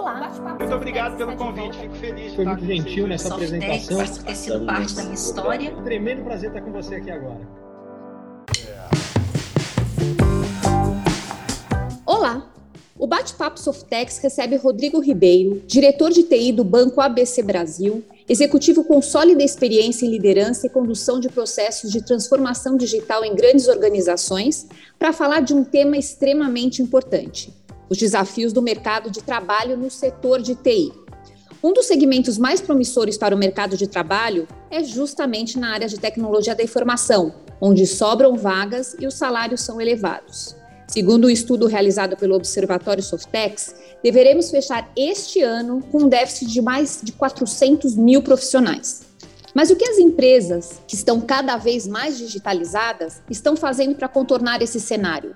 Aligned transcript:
Olá, 0.00 0.32
Muito 0.58 0.74
obrigado 0.74 1.18
pelo 1.18 1.36
convite, 1.36 1.78
fico 1.78 1.94
feliz. 1.96 2.34
Foi 2.34 2.46
muito 2.46 2.64
gentil 2.64 3.06
nessa 3.06 3.34
apresentação. 3.34 3.98
Por 3.98 4.22
ter 4.22 4.34
sido 4.34 4.64
parte 4.64 4.94
da 4.94 5.02
minha 5.02 5.14
história. 5.14 5.76
Um 5.76 5.84
tremendo 5.84 6.24
prazer 6.24 6.48
estar 6.48 6.62
com 6.62 6.72
você 6.72 6.94
aqui 6.94 7.10
agora. 7.10 7.46
Olá! 12.06 12.50
O 12.98 13.06
Bate-Papo 13.06 13.60
Softex 13.60 14.16
recebe 14.18 14.56
Rodrigo 14.56 15.00
Ribeiro, 15.00 15.62
diretor 15.66 16.10
de 16.10 16.22
TI 16.22 16.52
do 16.52 16.64
Banco 16.64 17.02
ABC 17.02 17.42
Brasil, 17.42 18.02
executivo 18.26 18.82
com 18.84 19.02
sólida 19.02 19.42
experiência 19.42 20.06
em 20.06 20.10
liderança 20.10 20.66
e 20.66 20.70
condução 20.70 21.20
de 21.20 21.28
processos 21.28 21.92
de 21.92 22.02
transformação 22.02 22.74
digital 22.74 23.22
em 23.22 23.34
grandes 23.34 23.68
organizações, 23.68 24.66
para 24.98 25.12
falar 25.12 25.40
de 25.40 25.52
um 25.52 25.62
tema 25.62 25.98
extremamente 25.98 26.80
importante: 26.80 27.52
os 27.90 27.98
desafios 27.98 28.52
do 28.52 28.62
mercado 28.62 29.10
de 29.10 29.20
trabalho 29.20 29.76
no 29.76 29.90
setor 29.90 30.40
de 30.40 30.54
TI. 30.54 30.92
Um 31.62 31.74
dos 31.74 31.86
segmentos 31.86 32.38
mais 32.38 32.60
promissores 32.60 33.18
para 33.18 33.34
o 33.34 33.38
mercado 33.38 33.76
de 33.76 33.86
trabalho 33.86 34.48
é 34.70 34.82
justamente 34.82 35.58
na 35.58 35.72
área 35.72 35.88
de 35.88 35.98
tecnologia 35.98 36.54
da 36.54 36.62
informação, 36.62 37.34
onde 37.60 37.86
sobram 37.86 38.36
vagas 38.36 38.96
e 38.98 39.06
os 39.06 39.14
salários 39.14 39.60
são 39.60 39.80
elevados. 39.80 40.56
Segundo 40.86 41.24
o 41.24 41.26
um 41.26 41.30
estudo 41.30 41.66
realizado 41.66 42.16
pelo 42.16 42.34
Observatório 42.34 43.02
Softex, 43.02 43.74
deveremos 44.02 44.50
fechar 44.50 44.90
este 44.96 45.42
ano 45.42 45.82
com 45.92 46.04
um 46.04 46.08
déficit 46.08 46.50
de 46.50 46.62
mais 46.62 47.00
de 47.02 47.12
400 47.12 47.94
mil 47.94 48.22
profissionais. 48.22 49.02
Mas 49.54 49.70
o 49.70 49.76
que 49.76 49.84
as 49.84 49.98
empresas, 49.98 50.80
que 50.86 50.94
estão 50.94 51.20
cada 51.20 51.56
vez 51.56 51.86
mais 51.86 52.16
digitalizadas, 52.16 53.20
estão 53.28 53.56
fazendo 53.56 53.96
para 53.96 54.08
contornar 54.08 54.62
esse 54.62 54.80
cenário? 54.80 55.34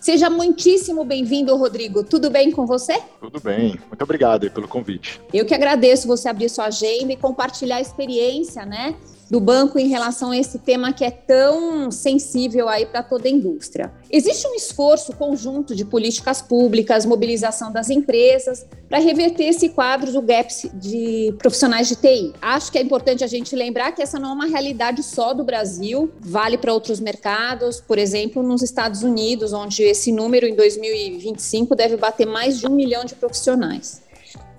Seja 0.00 0.30
muitíssimo 0.30 1.04
bem-vindo, 1.04 1.54
Rodrigo. 1.56 2.02
Tudo 2.02 2.30
bem 2.30 2.50
com 2.50 2.64
você? 2.66 2.98
Tudo 3.20 3.38
bem. 3.38 3.78
Muito 3.86 4.02
obrigado 4.02 4.50
pelo 4.50 4.66
convite. 4.66 5.20
Eu 5.32 5.44
que 5.44 5.54
agradeço 5.54 6.08
você 6.08 6.26
abrir 6.26 6.48
sua 6.48 6.66
agenda 6.66 7.12
e 7.12 7.16
compartilhar 7.16 7.76
a 7.76 7.80
experiência, 7.82 8.64
né, 8.64 8.94
do 9.30 9.38
banco 9.38 9.78
em 9.78 9.86
relação 9.86 10.32
a 10.32 10.36
esse 10.36 10.58
tema 10.58 10.92
que 10.92 11.04
é 11.04 11.10
tão 11.10 11.88
sensível 11.92 12.68
aí 12.68 12.84
para 12.84 13.00
toda 13.00 13.28
a 13.28 13.30
indústria. 13.30 13.92
Existe 14.10 14.44
um 14.48 14.54
esforço 14.54 15.14
conjunto 15.14 15.74
de 15.76 15.84
políticas 15.84 16.42
públicas, 16.42 17.06
mobilização 17.06 17.70
das 17.70 17.90
empresas 17.90 18.66
para 18.88 18.98
reverter 18.98 19.44
esse 19.44 19.68
quadro 19.68 20.12
do 20.12 20.20
gap 20.20 20.50
de 20.74 21.32
profissionais 21.38 21.86
de 21.86 21.94
TI. 21.94 22.32
Acho 22.42 22.72
que 22.72 22.78
é 22.78 22.82
importante 22.82 23.22
a 23.22 23.28
gente 23.28 23.54
lembrar 23.54 23.92
que 23.92 24.02
essa 24.02 24.18
não 24.18 24.30
é 24.30 24.32
uma 24.32 24.46
realidade 24.46 25.04
só 25.04 25.32
do 25.32 25.44
Brasil, 25.44 26.10
vale 26.18 26.58
para 26.58 26.74
outros 26.74 26.98
mercados, 26.98 27.80
por 27.80 27.98
exemplo, 27.98 28.42
nos 28.42 28.62
Estados 28.62 29.04
Unidos, 29.04 29.52
onde 29.52 29.84
esse 29.84 30.10
número 30.10 30.44
em 30.44 30.56
2025 30.56 31.76
deve 31.76 31.96
bater 31.96 32.26
mais 32.26 32.58
de 32.58 32.66
um 32.66 32.74
milhão 32.74 33.04
de 33.04 33.14
profissionais. 33.14 34.02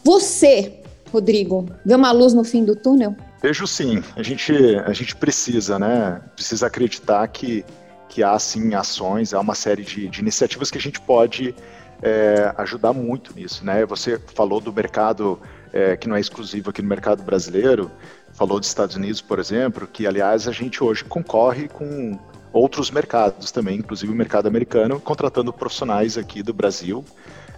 Você, 0.02 0.80
Rodrigo, 1.12 1.66
vê 1.86 1.94
uma 1.94 2.14
luz 2.14 2.34
no 2.34 2.46
fim 2.46 2.64
do 2.64 2.74
túnel? 2.74 3.14
Vejo 3.42 3.66
sim. 3.66 4.04
A 4.16 4.22
gente, 4.22 4.54
a 4.86 4.94
gente 4.94 5.16
precisa, 5.16 5.80
né? 5.80 6.22
Precisa 6.36 6.68
acreditar 6.68 7.28
que, 7.28 7.66
que 8.08 8.22
há 8.24 8.38
sim 8.38 8.76
ações, 8.76 9.34
há 9.34 9.40
uma 9.40 9.56
série 9.56 9.84
de, 9.84 10.08
de 10.08 10.22
iniciativas 10.22 10.70
que 10.70 10.78
a 10.78 10.82
gente 10.82 11.02
pode 11.02 11.56
é, 12.04 12.54
ajudar 12.58 12.94
muito 12.94 13.34
nisso, 13.36 13.66
né? 13.66 13.84
Você 13.86 14.20
falou 14.36 14.62
do 14.62 14.72
mercado 14.72 15.40
é, 15.74 15.98
que 15.98 16.08
não 16.08 16.16
é 16.16 16.20
exclusivo 16.20 16.70
aqui 16.70 16.82
no 16.82 16.88
mercado 16.88 17.24
brasileiro, 17.24 17.92
falou 18.34 18.60
dos 18.60 18.70
Estados 18.70 18.96
Unidos, 18.96 19.22
por 19.22 19.40
exemplo, 19.40 19.88
que 19.88 20.06
aliás 20.06 20.48
a 20.48 20.52
gente 20.52 20.84
hoje 20.84 21.04
concorre 21.04 21.68
com 21.68 22.20
outros 22.54 22.92
mercados 22.92 23.52
também, 23.52 23.78
inclusive 23.78 24.12
o 24.12 24.16
mercado 24.16 24.48
americano, 24.48 25.00
contratando 25.00 25.54
profissionais 25.54 26.18
aqui 26.18 26.44
do 26.44 26.54
Brasil 26.54 27.04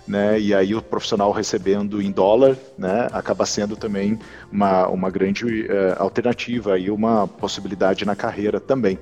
né? 0.08 0.40
E 0.40 0.54
aí 0.54 0.76
o 0.76 0.82
profissional 0.82 1.32
recebendo 1.32 2.02
em 2.02 2.12
dólar, 2.12 2.58
né? 2.78 3.08
Acaba 3.12 3.46
sendo 3.46 3.76
também 3.76 4.20
uma, 4.52 4.88
uma 4.88 5.10
grande 5.10 5.64
uh, 5.64 5.96
alternativa 5.98 6.78
e 6.78 6.90
uma 6.90 7.28
possibilidade 7.28 8.06
na 8.06 8.16
carreira 8.16 8.60
também. 8.60 9.00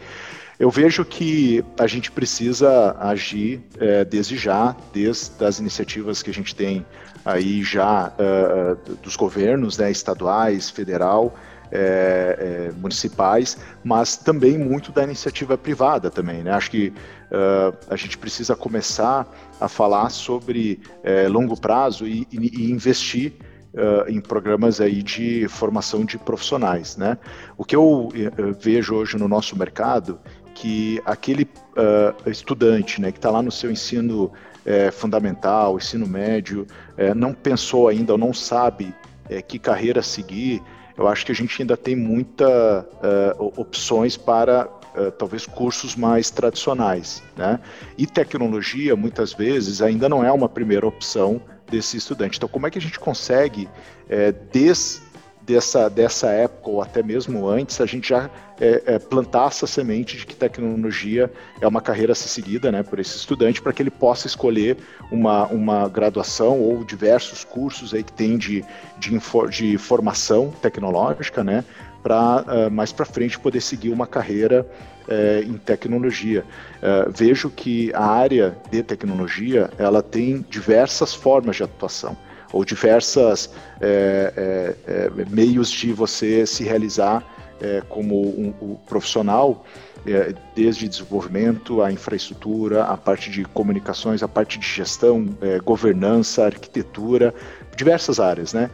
Eu 0.60 0.70
vejo 0.70 1.04
que 1.04 1.66
a 1.80 1.88
gente 1.88 2.12
precisa 2.12 2.96
agir 3.00 3.62
é, 3.80 4.06
desde 4.06 4.38
já, 4.38 4.76
desde 4.94 5.44
as 5.44 5.58
iniciativas 5.58 6.22
que 6.22 6.30
a 6.30 6.34
gente 6.34 6.54
tem 6.54 6.86
aí 7.26 7.64
já 7.64 8.10
uh, 8.10 8.96
dos 8.98 9.16
governos, 9.16 9.80
né, 9.80 9.90
estaduais, 9.90 10.70
federal, 10.70 11.36
é, 11.72 12.70
é, 12.70 12.72
municipais, 12.80 13.58
mas 13.84 14.18
também 14.18 14.58
muito 14.58 14.92
da 14.92 15.04
iniciativa 15.04 15.58
privada 15.58 16.10
também. 16.10 16.44
Né? 16.44 16.52
Acho 16.52 16.72
que 16.72 16.90
uh, 16.90 17.76
a 17.90 17.96
gente 17.96 18.18
precisa 18.18 18.56
começar 18.56 19.28
a 19.60 19.68
falar 19.68 20.10
sobre 20.10 20.80
é, 21.04 21.28
longo 21.28 21.60
prazo 21.60 22.08
e, 22.08 22.28
e, 22.32 22.66
e 22.66 22.72
investir 22.72 23.34
Uh, 23.74 24.04
em 24.12 24.20
programas 24.20 24.82
aí 24.82 25.02
de 25.02 25.48
formação 25.48 26.04
de 26.04 26.18
profissionais, 26.18 26.98
né? 26.98 27.18
O 27.58 27.64
que 27.64 27.74
eu 27.74 28.10
uh, 28.10 28.12
vejo 28.60 28.96
hoje 28.96 29.18
no 29.18 29.30
nosso 29.30 29.58
mercado 29.58 30.20
que 30.54 31.02
aquele 31.06 31.44
uh, 31.44 32.30
estudante, 32.30 33.00
né, 33.00 33.14
que 33.14 33.18
está 33.18 33.32
lá 33.32 33.42
no 33.42 33.50
seu 33.50 33.72
ensino 33.72 34.30
eh, 34.66 34.92
fundamental, 34.92 35.78
ensino 35.78 36.08
médio, 36.08 36.68
eh, 36.98 37.14
não 37.14 37.34
pensou 37.34 37.88
ainda 37.88 38.12
ou 38.12 38.18
não 38.18 38.34
sabe 38.34 38.94
eh, 39.30 39.42
que 39.42 39.58
carreira 39.58 40.02
seguir, 40.02 40.62
eu 40.98 41.08
acho 41.08 41.26
que 41.26 41.32
a 41.32 41.36
gente 41.36 41.62
ainda 41.62 41.78
tem 41.78 41.96
muitas 41.96 42.50
uh, 42.50 43.54
opções 43.58 44.18
para 44.18 44.68
uh, 44.96 45.12
talvez 45.12 45.46
cursos 45.46 45.96
mais 45.96 46.30
tradicionais, 46.30 47.24
né? 47.36 47.60
E 47.98 48.06
tecnologia 48.06 48.96
muitas 48.96 49.34
vezes 49.34 49.82
ainda 49.82 50.08
não 50.08 50.24
é 50.24 50.32
uma 50.32 50.50
primeira 50.50 50.88
opção 50.88 51.42
desse 51.70 51.98
estudante. 51.98 52.38
Então, 52.38 52.50
como 52.50 52.68
é 52.68 52.70
que 52.70 52.78
a 52.78 52.82
gente 52.82 53.00
consegue, 53.00 53.70
é, 54.10 54.32
desde 54.32 55.11
dessa, 55.42 55.90
dessa 55.90 56.28
época, 56.30 56.70
ou 56.70 56.82
até 56.82 57.02
mesmo 57.02 57.48
antes, 57.48 57.82
a 57.82 57.86
gente 57.86 58.10
já 58.10 58.30
é, 58.60 58.84
é, 58.86 59.00
plantar 59.00 59.48
essa 59.48 59.66
semente 59.66 60.18
de 60.18 60.26
que 60.26 60.36
tecnologia 60.36 61.32
é 61.60 61.68
uma 61.68 61.82
carreira 61.82 62.12
a 62.12 62.16
ser 62.16 62.28
seguida 62.28 62.72
né, 62.72 62.84
por 62.84 63.00
esse 63.00 63.18
estudante, 63.18 63.62
para 63.62 63.74
que 63.74 63.82
ele 63.82 63.90
possa 63.90 64.28
escolher 64.28 64.78
uma, 65.12 65.48
uma 65.48 65.88
graduação 65.90 66.60
ou 66.60 66.84
diversos 66.84 67.44
cursos 67.44 67.94
aí 67.94 68.04
que 68.04 68.14
tem 68.14 68.38
de, 68.38 68.64
de, 69.00 69.20
de 69.50 69.78
formação 69.78 70.52
tecnológica, 70.62 71.44
né, 71.44 71.66
para 72.04 72.42
uh, 72.42 72.46
ah, 72.48 72.70
mais 72.70 72.92
para 72.92 73.06
frente 73.06 73.40
poder 73.40 73.62
seguir 73.62 73.92
uma 73.92 74.08
carreira 74.08 74.66
uh, 75.08 75.44
em 75.44 75.58
tecnologia. 75.58 76.44
Uh, 76.78 77.12
vejo 77.12 77.50
que 77.50 77.94
a 77.94 78.06
área 78.06 78.58
de 78.72 78.82
tecnologia 78.82 79.70
ela 79.78 80.02
tem 80.02 80.44
diversas 80.50 81.14
formas 81.14 81.56
de 81.56 81.64
atuação 81.64 82.18
ou 82.52 82.66
diversas 82.66 83.50
é, 83.80 84.76
é, 84.88 84.92
é, 84.92 85.26
meios 85.30 85.70
de 85.72 85.94
você 85.94 86.46
se 86.46 86.64
realizar 86.64 87.24
é, 87.62 87.82
como 87.88 88.22
um, 88.22 88.54
um 88.62 88.76
profissional, 88.76 89.66
é, 90.06 90.34
desde 90.56 90.88
desenvolvimento, 90.88 91.82
a 91.82 91.92
infraestrutura, 91.92 92.84
a 92.86 92.98
parte 92.98 93.30
de 93.30 93.46
comunicações, 93.46 94.24
a 94.24 94.28
parte 94.28 94.58
de 94.58 94.68
gestão, 94.68 95.28
é, 95.42 95.60
governança, 95.60 96.46
arquitetura, 96.46 97.34
diversas 97.76 98.20
áreas, 98.20 98.54
né? 98.54 98.70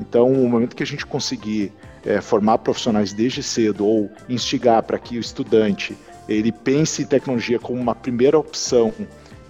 Então, 0.00 0.32
o 0.32 0.48
momento 0.48 0.74
que 0.74 0.82
a 0.82 0.86
gente 0.86 1.06
conseguir 1.06 1.72
formar 2.20 2.58
profissionais 2.58 3.12
desde 3.12 3.44
cedo 3.44 3.86
ou 3.86 4.10
instigar 4.28 4.82
para 4.82 4.98
que 4.98 5.16
o 5.16 5.20
estudante 5.20 5.96
ele 6.28 6.50
pense 6.50 7.02
em 7.02 7.06
tecnologia 7.06 7.60
como 7.60 7.80
uma 7.80 7.94
primeira 7.94 8.36
opção 8.36 8.92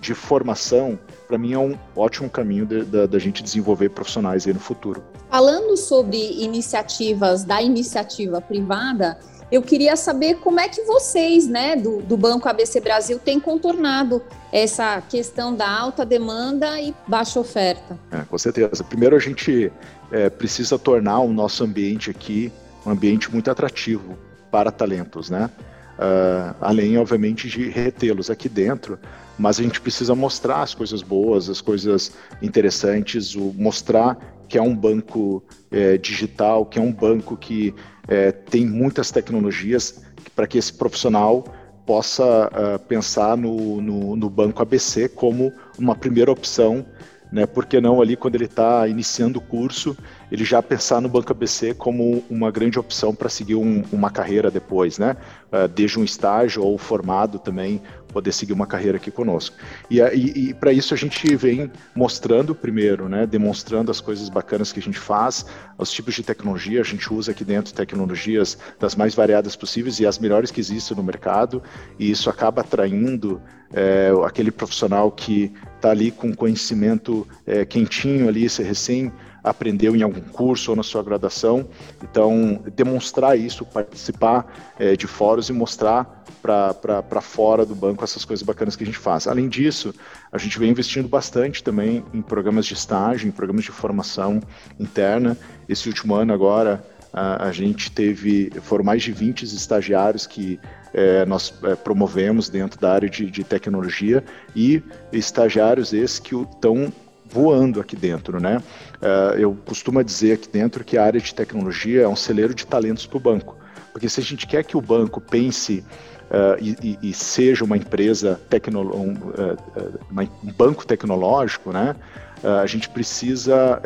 de 0.03 0.13
formação, 0.13 0.99
para 1.33 1.39
mim 1.39 1.55
é 1.55 1.59
um 1.59 1.79
ótimo 1.97 2.29
caminho 2.29 2.67
da 2.67 3.19
gente 3.19 3.43
desenvolver 3.43 3.89
profissionais 3.89 4.47
aí 4.47 4.53
no 4.53 4.61
futuro. 4.61 5.03
Falando 5.31 5.79
sobre 5.79 6.19
iniciativas 6.43 7.43
da 7.43 7.63
iniciativa 7.63 8.39
privada, 8.39 9.19
eu 9.51 9.63
queria 9.63 9.97
saber 9.97 10.35
como 10.41 10.61
é 10.61 10.69
que 10.69 10.83
vocês, 10.83 11.49
né, 11.49 11.75
do, 11.75 12.03
do 12.03 12.19
Banco 12.19 12.47
ABC 12.51 12.81
Brasil, 12.81 13.19
têm 13.19 13.41
contornado 13.41 14.23
essa 14.53 15.01
questão 15.01 15.55
da 15.57 15.67
alta 15.67 16.05
demanda 16.05 16.79
e 16.79 16.95
baixa 17.09 17.41
oferta. 17.41 17.99
É, 18.11 18.19
com 18.29 18.37
certeza. 18.37 18.85
Primeiro, 18.85 19.17
a 19.17 19.19
gente 19.19 19.73
é, 20.11 20.29
precisa 20.29 20.79
tornar 20.79 21.21
o 21.21 21.33
nosso 21.33 21.65
ambiente 21.65 22.11
aqui 22.11 22.53
um 22.85 22.91
ambiente 22.91 23.33
muito 23.33 23.51
atrativo 23.51 24.19
para 24.51 24.71
talentos, 24.71 25.31
né? 25.31 25.49
Uh, 25.93 26.57
além, 26.61 26.99
obviamente, 26.99 27.49
de 27.49 27.69
retê-los 27.69 28.29
aqui 28.29 28.49
dentro, 28.49 28.99
mas 29.39 29.59
a 29.59 29.63
gente 29.63 29.81
precisa 29.81 30.15
mostrar 30.15 30.63
as 30.63 30.75
coisas 30.75 31.03
boas, 31.03 31.49
as 31.49 31.61
coisas 31.61 32.13
interessantes, 32.41 33.35
o, 33.35 33.53
mostrar 33.57 34.19
que 34.49 34.59
é 34.59 34.63
um 34.63 34.77
banco 34.77 35.43
é, 35.71 35.97
digital, 35.97 36.67
que 36.67 36.79
é 36.79 36.83
um 36.83 36.93
banco 36.93 37.37
que 37.37 37.75
é, 38.07 38.31
tem 38.33 38.67
muitas 38.67 39.11
tecnologias 39.11 40.03
para 40.35 40.47
que 40.47 40.59
esse 40.59 40.73
profissional 40.73 41.45
possa 41.87 42.49
uh, 42.49 42.79
pensar 42.87 43.37
no, 43.37 43.81
no, 43.81 44.17
no, 44.17 44.31
banco 44.31 44.63
ABC 44.63 45.09
como 45.09 45.53
uma 45.79 45.97
primeira 45.97 46.31
opção, 46.31 46.87
né? 47.33 47.45
Por 47.45 47.67
que 47.67 47.81
não 47.81 48.01
ali 48.01 48.17
quando 48.17 48.35
ele 48.37 48.45
está 48.45 48.87
iniciando 48.87 49.39
o 49.39 49.43
curso, 49.43 49.97
ele 50.31 50.45
já 50.45 50.63
pensar 50.63 51.01
no 51.01 51.09
banco 51.09 51.33
ABC 51.33 51.75
como 51.75 52.23
uma 52.31 52.51
grande 52.51 52.79
opção 52.79 53.15
para 53.15 53.29
seguir 53.29 53.57
um, 53.57 53.83
uma 53.91 54.11
carreira 54.11 54.51
depois, 54.51 54.99
né? 54.99 55.17
Uh, 55.51 55.67
desde 55.67 55.99
um 55.99 56.05
estágio 56.05 56.63
ou 56.63 56.79
formado 56.79 57.39
também 57.39 57.83
poder 58.13 58.33
seguir 58.33 58.53
uma 58.53 58.67
carreira 58.67 58.99
aqui 58.99 59.11
conosco. 59.11 59.57
E, 59.91 60.01
e, 60.01 60.51
e 60.51 60.55
para 60.55 60.73
isso 60.73 60.95
a 60.95 60.97
gente 60.97 61.35
vem 61.37 61.71
mostrando 61.95 62.55
primeiro, 62.55 63.09
né, 63.09 63.27
demonstrando 63.27 63.91
as 63.91 64.01
coisas 64.01 64.29
bacanas 64.29 64.73
que 64.73 64.79
a 64.79 64.83
gente 64.83 64.99
faz, 64.99 65.47
os 65.79 65.91
tipos 65.91 66.15
de 66.15 66.23
tecnologia, 66.23 66.81
a 66.81 66.85
gente 66.85 67.13
usa 67.13 67.33
aqui 67.33 67.45
dentro 67.45 67.75
tecnologias 67.75 68.59
das 68.79 68.95
mais 68.95 69.15
variadas 69.15 69.57
possíveis 69.57 69.99
e 69.99 70.07
as 70.07 70.19
melhores 70.19 70.51
que 70.51 70.61
existem 70.61 70.97
no 70.97 71.03
mercado, 71.03 71.63
e 71.99 72.11
isso 72.11 72.29
acaba 72.29 72.61
atraindo 72.61 73.41
é, 73.73 74.11
aquele 74.25 74.51
profissional 74.51 75.11
que 75.11 75.53
está 75.77 75.91
ali 75.91 76.11
com 76.11 76.35
conhecimento 76.35 77.27
é, 77.47 77.65
quentinho 77.65 78.29
ali, 78.29 78.49
recém 78.63 79.13
aprendeu 79.43 79.97
em 79.97 80.03
algum 80.03 80.21
curso 80.21 80.71
ou 80.71 80.77
na 80.77 80.83
sua 80.83 81.03
graduação. 81.03 81.67
Então, 82.03 82.63
demonstrar 82.75 83.39
isso, 83.39 83.65
participar 83.65 84.75
é, 84.79 84.97
de 84.97 85.07
fóruns 85.07 85.49
e 85.49 85.53
mostrar 85.53 86.25
para 86.43 87.21
fora 87.21 87.65
do 87.65 87.75
banco 87.75 88.03
essas 88.03 88.25
coisas 88.25 88.43
bacanas 88.43 88.75
que 88.75 88.83
a 88.83 88.87
gente 88.87 88.99
faz. 88.99 89.27
Além 89.27 89.49
disso, 89.49 89.95
a 90.31 90.39
gente 90.39 90.59
vem 90.59 90.71
investindo 90.71 91.09
bastante 91.09 91.63
também 91.63 92.05
em 92.13 92.21
programas 92.21 92.67
de 92.67 92.75
estágio, 92.75 93.29
em 93.29 93.33
programas 93.33 93.65
de 93.65 93.71
formação 93.71 94.41
interna. 94.79 95.37
Esse 95.69 95.89
último 95.89 96.15
ano 96.15 96.33
agora, 96.33 96.85
a, 97.13 97.47
a 97.47 97.53
gente 97.53 97.91
teve, 97.93 98.51
foram 98.63 98.85
mais 98.85 99.03
de 99.03 99.13
20 99.13 99.43
estagiários 99.43 100.27
que 100.27 100.59
é, 100.95 101.25
nós 101.27 101.55
é, 101.63 101.75
promovemos 101.75 102.49
dentro 102.49 102.81
da 102.81 102.93
área 102.93 103.09
de, 103.09 103.31
de, 103.31 103.45
tecnologia 103.45 104.23
e 104.55 104.83
estagiários 105.13 105.93
esses 105.93 106.19
que 106.19 106.35
estão 106.35 106.93
voando 107.33 107.81
aqui 107.81 107.97
dentro, 107.97 108.41
né? 108.41 108.59
Uh, 109.01 109.39
eu 109.39 109.57
costumo 109.65 110.03
dizer 110.05 110.33
aqui 110.33 110.49
dentro 110.49 110.85
que 110.85 110.99
a 110.99 111.05
área 111.05 111.21
de 111.21 111.35
tecnologia 111.35 112.03
é 112.03 112.09
um 112.09 112.17
celeiro 112.17 112.55
de 112.55 112.67
talentos 112.67 113.07
para 113.07 113.17
o 113.17 113.21
banco, 113.21 113.57
porque 113.93 114.09
se 114.09 114.21
a 114.21 114.23
gente 114.23 114.47
quer 114.47 114.63
que 114.65 114.77
o 114.77 114.81
banco 114.81 115.21
pense 115.21 115.85
Uh, 116.33 116.57
e, 116.83 116.99
e, 117.03 117.13
seja 117.13 117.63
uma 117.63 117.77
empresa, 117.77 118.41
tecno, 118.49 118.81
um, 118.97 119.13
uh, 119.13 119.99
um, 120.43 120.51
banco 120.51 120.87
tecnológico, 120.87 121.73
né, 121.73 121.95
uh, 122.43 122.63
a 122.63 122.67
gente 122.67 122.89
precisa 122.89 123.83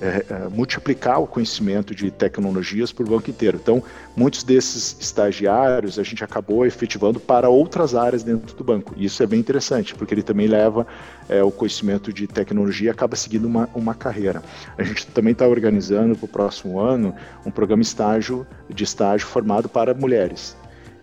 é, 0.00 0.24
é, 0.28 0.48
multiplicar 0.48 1.20
o 1.20 1.26
conhecimento 1.26 1.94
de 1.94 2.10
tecnologias 2.10 2.92
para 2.92 3.04
o 3.04 3.08
banco 3.08 3.30
inteiro. 3.30 3.58
Então, 3.60 3.82
muitos 4.14 4.42
desses 4.42 4.96
estagiários 5.00 5.98
a 5.98 6.02
gente 6.02 6.22
acabou 6.22 6.66
efetivando 6.66 7.18
para 7.18 7.48
outras 7.48 7.94
áreas 7.94 8.22
dentro 8.22 8.54
do 8.54 8.62
banco. 8.62 8.92
E 8.96 9.06
isso 9.06 9.22
é 9.22 9.26
bem 9.26 9.40
interessante, 9.40 9.94
porque 9.94 10.12
ele 10.12 10.22
também 10.22 10.46
leva 10.46 10.86
é, 11.28 11.42
o 11.42 11.50
conhecimento 11.50 12.12
de 12.12 12.26
tecnologia 12.26 12.88
e 12.88 12.90
acaba 12.90 13.16
seguindo 13.16 13.46
uma, 13.46 13.68
uma 13.74 13.94
carreira. 13.94 14.42
A 14.76 14.82
gente 14.82 15.06
também 15.08 15.32
está 15.32 15.46
organizando 15.46 16.14
para 16.16 16.26
o 16.26 16.28
próximo 16.28 16.78
ano 16.78 17.14
um 17.44 17.50
programa 17.50 17.82
estágio, 17.82 18.46
de 18.68 18.84
estágio 18.84 19.26
formado 19.26 19.68
para 19.68 19.94
mulheres. 19.94 20.56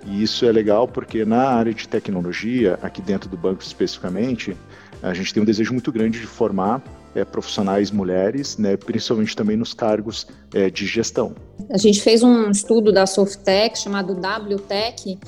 E 0.05 0.21
isso 0.21 0.45
é 0.45 0.51
legal 0.51 0.87
porque 0.87 1.25
na 1.25 1.47
área 1.47 1.73
de 1.73 1.87
tecnologia, 1.87 2.77
aqui 2.81 3.01
dentro 3.01 3.29
do 3.29 3.37
banco 3.37 3.61
especificamente, 3.61 4.55
a 5.01 5.13
gente 5.13 5.33
tem 5.33 5.41
um 5.41 5.45
desejo 5.45 5.71
muito 5.71 5.91
grande 5.91 6.19
de 6.19 6.27
formar 6.27 6.81
é, 7.15 7.23
profissionais 7.23 7.91
mulheres, 7.91 8.57
né, 8.57 8.77
principalmente 8.77 9.35
também 9.35 9.57
nos 9.57 9.73
cargos 9.73 10.27
é, 10.53 10.69
de 10.69 10.85
gestão. 10.85 11.35
A 11.69 11.77
gente 11.77 12.01
fez 12.01 12.23
um 12.23 12.49
estudo 12.49 12.91
da 12.91 13.05
Softec 13.05 13.77
chamado 13.77 14.13
WTech, 14.13 15.19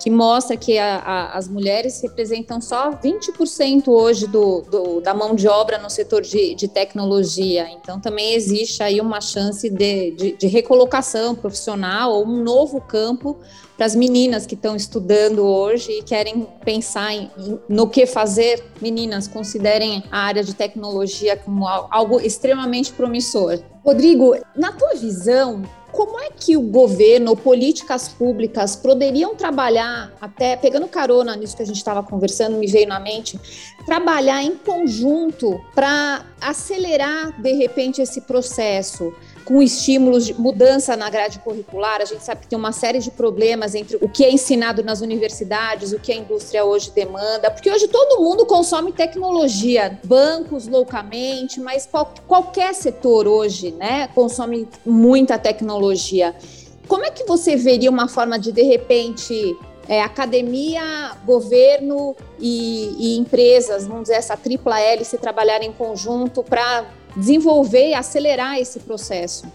que 0.00 0.10
mostra 0.10 0.56
que 0.56 0.78
a, 0.78 0.96
a, 0.96 1.36
as 1.36 1.46
mulheres 1.46 2.00
representam 2.00 2.60
só 2.60 2.90
20% 2.92 3.88
hoje 3.88 4.26
do, 4.26 4.62
do, 4.62 5.00
da 5.00 5.12
mão 5.12 5.34
de 5.34 5.46
obra 5.46 5.78
no 5.78 5.90
setor 5.90 6.22
de, 6.22 6.54
de, 6.54 6.66
tecnologia. 6.66 7.68
Então, 7.70 8.00
também 8.00 8.32
existe 8.34 8.82
aí 8.82 9.00
uma 9.00 9.20
chance 9.20 9.68
de, 9.68 10.10
de, 10.12 10.32
de 10.32 10.46
recolocação 10.46 11.34
profissional 11.34 12.12
ou 12.12 12.26
um 12.26 12.42
novo 12.42 12.80
campo 12.80 13.38
para 13.76 13.86
as 13.86 13.94
meninas 13.94 14.46
que 14.46 14.54
estão 14.54 14.74
estudando 14.76 15.42
hoje 15.42 15.90
e 15.90 16.02
querem 16.02 16.46
pensar 16.64 17.14
em, 17.14 17.30
no 17.68 17.88
que 17.88 18.06
fazer. 18.06 18.62
Meninas, 18.80 19.28
considerem 19.28 20.02
a 20.10 20.20
área 20.20 20.42
de 20.42 20.54
tecnologia 20.54 21.36
como 21.36 21.66
algo 21.66 22.20
extremamente 22.20 22.92
promissor. 22.92 23.58
Rodrigo, 23.84 24.36
na 24.54 24.72
tua 24.72 24.94
visão, 24.94 25.62
como 25.92 26.18
é 26.20 26.30
que 26.30 26.56
o 26.56 26.62
governo 26.62 27.36
políticas 27.36 28.08
públicas 28.08 28.76
poderiam 28.76 29.34
trabalhar, 29.34 30.12
até 30.20 30.56
pegando 30.56 30.88
carona 30.88 31.36
nisso 31.36 31.56
que 31.56 31.62
a 31.62 31.66
gente 31.66 31.76
estava 31.76 32.02
conversando, 32.02 32.56
me 32.56 32.66
veio 32.66 32.88
na 32.88 33.00
mente, 33.00 33.38
trabalhar 33.84 34.42
em 34.42 34.56
conjunto 34.56 35.60
para 35.74 36.24
acelerar, 36.40 37.40
de 37.40 37.52
repente, 37.52 38.00
esse 38.00 38.22
processo? 38.22 39.12
Com 39.44 39.62
estímulos 39.62 40.26
de 40.26 40.34
mudança 40.34 40.96
na 40.96 41.10
grade 41.10 41.38
curricular. 41.40 42.00
A 42.00 42.04
gente 42.04 42.22
sabe 42.22 42.42
que 42.42 42.48
tem 42.48 42.58
uma 42.58 42.72
série 42.72 42.98
de 42.98 43.10
problemas 43.10 43.74
entre 43.74 43.96
o 44.00 44.08
que 44.08 44.24
é 44.24 44.30
ensinado 44.30 44.82
nas 44.82 45.00
universidades, 45.00 45.92
o 45.92 45.98
que 45.98 46.12
a 46.12 46.16
indústria 46.16 46.64
hoje 46.64 46.90
demanda, 46.90 47.50
porque 47.50 47.70
hoje 47.70 47.88
todo 47.88 48.22
mundo 48.22 48.46
consome 48.46 48.92
tecnologia, 48.92 49.98
bancos 50.04 50.66
loucamente, 50.66 51.60
mas 51.60 51.86
qual, 51.86 52.12
qualquer 52.26 52.74
setor 52.74 53.26
hoje, 53.26 53.72
né, 53.72 54.08
consome 54.14 54.68
muita 54.84 55.38
tecnologia. 55.38 56.34
Como 56.86 57.04
é 57.04 57.10
que 57.10 57.24
você 57.24 57.56
veria 57.56 57.90
uma 57.90 58.08
forma 58.08 58.38
de, 58.38 58.50
de 58.50 58.62
repente, 58.62 59.56
é, 59.88 60.02
academia, 60.02 61.16
governo 61.24 62.16
e, 62.38 62.94
e, 62.96 63.18
empresas, 63.18 63.86
vamos 63.86 64.02
dizer, 64.02 64.14
essa 64.14 64.36
tripla 64.36 64.80
hélice 64.80 65.18
trabalhar 65.18 65.62
em 65.62 65.72
conjunto 65.72 66.42
para 66.42 66.84
desenvolver 67.16 67.90
e 67.90 67.94
acelerar 67.94 68.58
esse 68.58 68.80
processo. 68.80 69.46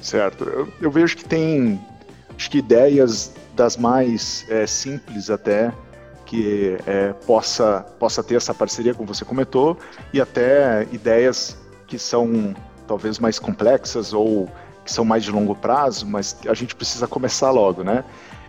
Certo. 0.00 0.44
Eu, 0.44 0.68
eu 0.80 0.90
vejo 0.90 1.16
que 1.16 1.24
tem 1.24 1.80
acho 2.36 2.50
que 2.50 2.58
ideias 2.58 3.32
das 3.54 3.76
mais 3.76 4.46
é, 4.48 4.66
simples 4.66 5.28
até 5.28 5.72
que 6.24 6.78
é, 6.86 7.12
possa, 7.26 7.84
possa 7.98 8.22
ter 8.22 8.36
essa 8.36 8.54
parceria, 8.54 8.94
como 8.94 9.12
você 9.12 9.24
comentou, 9.24 9.76
e 10.12 10.20
até 10.20 10.86
ideias 10.92 11.58
que 11.88 11.98
são 11.98 12.54
talvez 12.86 13.18
mais 13.18 13.38
complexas 13.38 14.12
ou 14.12 14.48
que 14.84 14.92
são 14.92 15.04
mais 15.04 15.24
de 15.24 15.32
longo 15.32 15.56
prazo, 15.56 16.06
mas 16.06 16.36
a 16.48 16.54
gente 16.54 16.74
precisa 16.74 17.06
começar 17.08 17.50
logo, 17.50 17.82
né? 17.82 18.04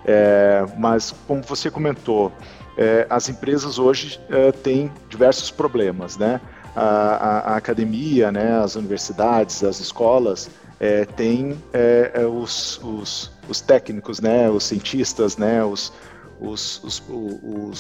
É, 0.06 0.64
mas 0.78 1.14
como 1.28 1.42
você 1.42 1.70
comentou, 1.70 2.32
é, 2.78 3.06
as 3.10 3.30
empresas 3.30 3.78
hoje 3.78 4.20
é, 4.30 4.52
têm 4.52 4.92
diversos 5.10 5.52
problemas, 5.52 6.18
né? 6.18 6.40
A, 6.76 7.54
a, 7.54 7.56
academia, 7.56 8.32
né, 8.32 8.60
as 8.60 8.76
universidades, 8.76 9.64
as 9.64 9.80
escolas 9.80 10.50
é, 10.80 11.06
têm 11.06 11.58
é, 11.74 12.12
é, 12.16 12.26
os, 12.26 12.80
os, 12.84 13.32
os, 13.48 13.62
técnicos, 13.62 14.20
né, 14.20 14.50
os 14.50 14.64
cientistas, 14.64 15.38
né, 15.38 15.64
os, 15.64 15.94
os, 16.40 16.84
os, 16.84 17.04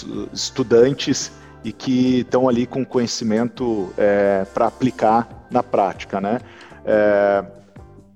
os 0.03 0.05
estudantes 0.33 1.31
e 1.63 1.71
que 1.71 2.19
estão 2.19 2.49
ali 2.49 2.65
com 2.65 2.85
conhecimento 2.85 3.93
é, 3.97 4.45
para 4.53 4.67
aplicar 4.67 5.27
na 5.49 5.61
prática, 5.61 6.19
né? 6.19 6.39
É, 6.83 7.43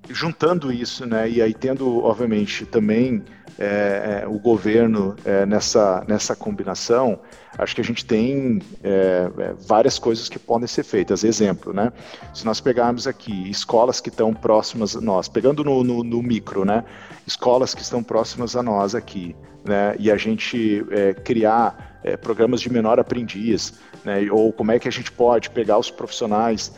juntando 0.08 0.72
isso, 0.72 1.06
né, 1.06 1.28
e 1.28 1.42
aí 1.42 1.54
tendo, 1.54 2.04
obviamente, 2.04 2.64
também 2.64 3.22
é, 3.58 4.22
é, 4.22 4.28
o 4.28 4.38
governo 4.38 5.16
é, 5.24 5.46
nessa, 5.46 6.04
nessa 6.06 6.36
combinação, 6.36 7.18
acho 7.56 7.74
que 7.74 7.80
a 7.80 7.84
gente 7.84 8.04
tem 8.04 8.60
é, 8.82 9.30
é, 9.38 9.54
várias 9.66 9.98
coisas 9.98 10.28
que 10.28 10.38
podem 10.38 10.66
ser 10.66 10.82
feitas. 10.82 11.24
Exemplo, 11.24 11.72
né? 11.72 11.90
Se 12.34 12.44
nós 12.44 12.60
pegarmos 12.60 13.06
aqui 13.06 13.48
escolas 13.48 13.98
que 13.98 14.10
estão 14.10 14.34
próximas 14.34 14.94
a 14.94 15.00
nós, 15.00 15.26
pegando 15.26 15.64
no, 15.64 15.82
no, 15.82 16.04
no 16.04 16.22
micro, 16.22 16.66
né? 16.66 16.84
Escolas 17.26 17.74
que 17.74 17.80
estão 17.80 18.02
próximas 18.02 18.54
a 18.54 18.62
nós 18.62 18.94
aqui, 18.94 19.34
né? 19.64 19.96
E 19.98 20.10
a 20.10 20.18
gente 20.18 20.84
é, 20.90 21.14
criar 21.14 21.94
programas 22.20 22.60
de 22.60 22.70
menor 22.70 23.00
aprendiz, 23.00 23.80
né? 24.04 24.28
Ou 24.30 24.52
como 24.52 24.70
é 24.70 24.78
que 24.78 24.86
a 24.86 24.92
gente 24.92 25.10
pode 25.10 25.48
pegar 25.48 25.78
os 25.78 25.90
profissionais 25.90 26.72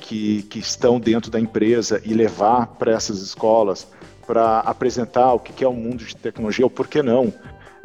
que, 0.00 0.42
que 0.44 0.58
estão 0.58 1.00
dentro 1.00 1.30
da 1.30 1.40
empresa 1.40 2.00
e 2.04 2.14
levar 2.14 2.66
para 2.78 2.92
essas 2.92 3.20
escolas 3.20 3.86
para 4.26 4.60
apresentar 4.60 5.32
o 5.34 5.38
que 5.38 5.64
é 5.64 5.68
o 5.68 5.72
mundo 5.72 6.04
de 6.04 6.16
tecnologia, 6.16 6.64
ou 6.64 6.70
por 6.70 6.88
que 6.88 7.02
não 7.02 7.32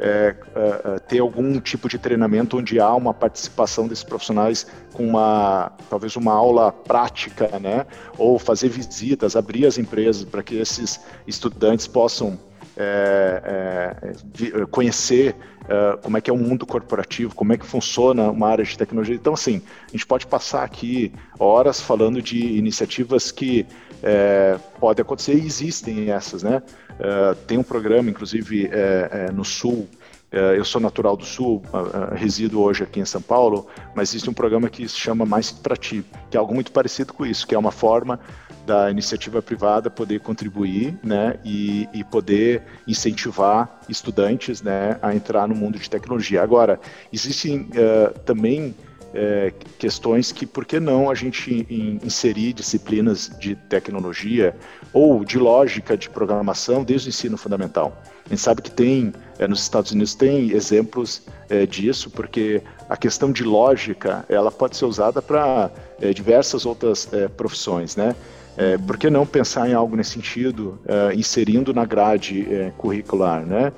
é, 0.02 0.34
é, 0.56 0.94
é, 0.94 0.98
ter 0.98 1.20
algum 1.20 1.60
tipo 1.60 1.88
de 1.88 1.96
treinamento 1.96 2.58
onde 2.58 2.80
há 2.80 2.92
uma 2.92 3.14
participação 3.14 3.86
desses 3.86 4.02
profissionais 4.02 4.66
com 4.92 5.06
uma 5.06 5.70
talvez 5.88 6.16
uma 6.16 6.32
aula 6.32 6.72
prática, 6.72 7.56
né? 7.60 7.86
Ou 8.18 8.36
fazer 8.36 8.68
visitas, 8.68 9.36
abrir 9.36 9.64
as 9.64 9.78
empresas 9.78 10.24
para 10.24 10.42
que 10.42 10.56
esses 10.56 11.00
estudantes 11.24 11.86
possam 11.86 12.36
é, 12.76 13.96
é, 14.02 14.66
conhecer 14.66 15.34
é, 15.68 15.96
como 16.02 16.16
é 16.16 16.20
que 16.20 16.30
é 16.30 16.32
o 16.32 16.36
mundo 16.36 16.66
corporativo, 16.66 17.34
como 17.34 17.52
é 17.52 17.56
que 17.56 17.66
funciona 17.66 18.30
uma 18.30 18.48
área 18.48 18.64
de 18.64 18.76
tecnologia. 18.76 19.14
Então, 19.14 19.34
assim, 19.34 19.62
a 19.88 19.92
gente 19.92 20.06
pode 20.06 20.26
passar 20.26 20.64
aqui 20.64 21.12
horas 21.38 21.80
falando 21.80 22.20
de 22.20 22.38
iniciativas 22.38 23.30
que 23.30 23.66
é, 24.02 24.58
pode 24.80 25.00
acontecer 25.00 25.34
e 25.34 25.46
existem 25.46 26.10
essas, 26.10 26.42
né? 26.42 26.62
É, 26.98 27.34
tem 27.46 27.58
um 27.58 27.62
programa, 27.62 28.10
inclusive, 28.10 28.68
é, 28.72 29.26
é 29.28 29.32
no 29.32 29.44
Sul, 29.44 29.88
é, 29.88 30.01
eu 30.32 30.64
sou 30.64 30.80
natural 30.80 31.16
do 31.16 31.24
Sul, 31.24 31.62
resido 32.14 32.60
hoje 32.60 32.82
aqui 32.82 33.00
em 33.00 33.04
São 33.04 33.20
Paulo, 33.20 33.66
mas 33.94 34.10
existe 34.10 34.30
um 34.30 34.32
programa 34.32 34.70
que 34.70 34.88
se 34.88 34.96
chama 34.96 35.26
Mais 35.26 35.50
para 35.50 35.76
Ti, 35.76 36.04
que 36.30 36.36
é 36.36 36.40
algo 36.40 36.54
muito 36.54 36.72
parecido 36.72 37.12
com 37.12 37.26
isso, 37.26 37.46
que 37.46 37.54
é 37.54 37.58
uma 37.58 37.70
forma 37.70 38.18
da 38.66 38.90
iniciativa 38.90 39.42
privada 39.42 39.90
poder 39.90 40.20
contribuir, 40.20 40.98
né, 41.02 41.38
e, 41.44 41.88
e, 41.92 42.04
poder 42.04 42.62
incentivar 42.86 43.80
estudantes, 43.88 44.62
né, 44.62 44.98
a 45.02 45.14
entrar 45.14 45.48
no 45.48 45.54
mundo 45.54 45.78
de 45.78 45.90
tecnologia. 45.90 46.42
Agora, 46.42 46.80
existem 47.12 47.62
uh, 47.62 48.18
também 48.20 48.74
é, 49.14 49.52
questões 49.78 50.32
que, 50.32 50.46
por 50.46 50.64
que 50.64 50.80
não 50.80 51.10
a 51.10 51.14
gente 51.14 51.66
inserir 52.02 52.52
disciplinas 52.52 53.30
de 53.38 53.54
tecnologia 53.54 54.54
ou 54.92 55.24
de 55.24 55.38
lógica 55.38 55.96
de 55.96 56.08
programação 56.08 56.82
desde 56.82 57.08
o 57.08 57.10
ensino 57.10 57.36
fundamental? 57.36 57.96
A 58.26 58.28
gente 58.28 58.40
sabe 58.40 58.62
que 58.62 58.70
tem, 58.70 59.12
é, 59.38 59.46
nos 59.46 59.60
Estados 59.60 59.92
Unidos 59.92 60.14
tem 60.14 60.50
exemplos 60.52 61.22
é, 61.50 61.66
disso, 61.66 62.10
porque 62.10 62.62
a 62.88 62.96
questão 62.96 63.32
de 63.32 63.44
lógica, 63.44 64.24
ela 64.28 64.50
pode 64.50 64.76
ser 64.76 64.84
usada 64.84 65.20
para 65.20 65.70
é, 66.00 66.12
diversas 66.12 66.64
outras 66.64 67.12
é, 67.12 67.28
profissões, 67.28 67.96
né? 67.96 68.14
É, 68.56 68.76
por 68.76 68.98
que 68.98 69.08
não 69.08 69.24
pensar 69.24 69.68
em 69.68 69.72
algo 69.72 69.96
nesse 69.96 70.10
sentido, 70.10 70.78
é, 70.86 71.14
inserindo 71.14 71.72
na 71.72 71.86
grade 71.86 72.46
curricular, 72.76 73.46
né? 73.46 73.72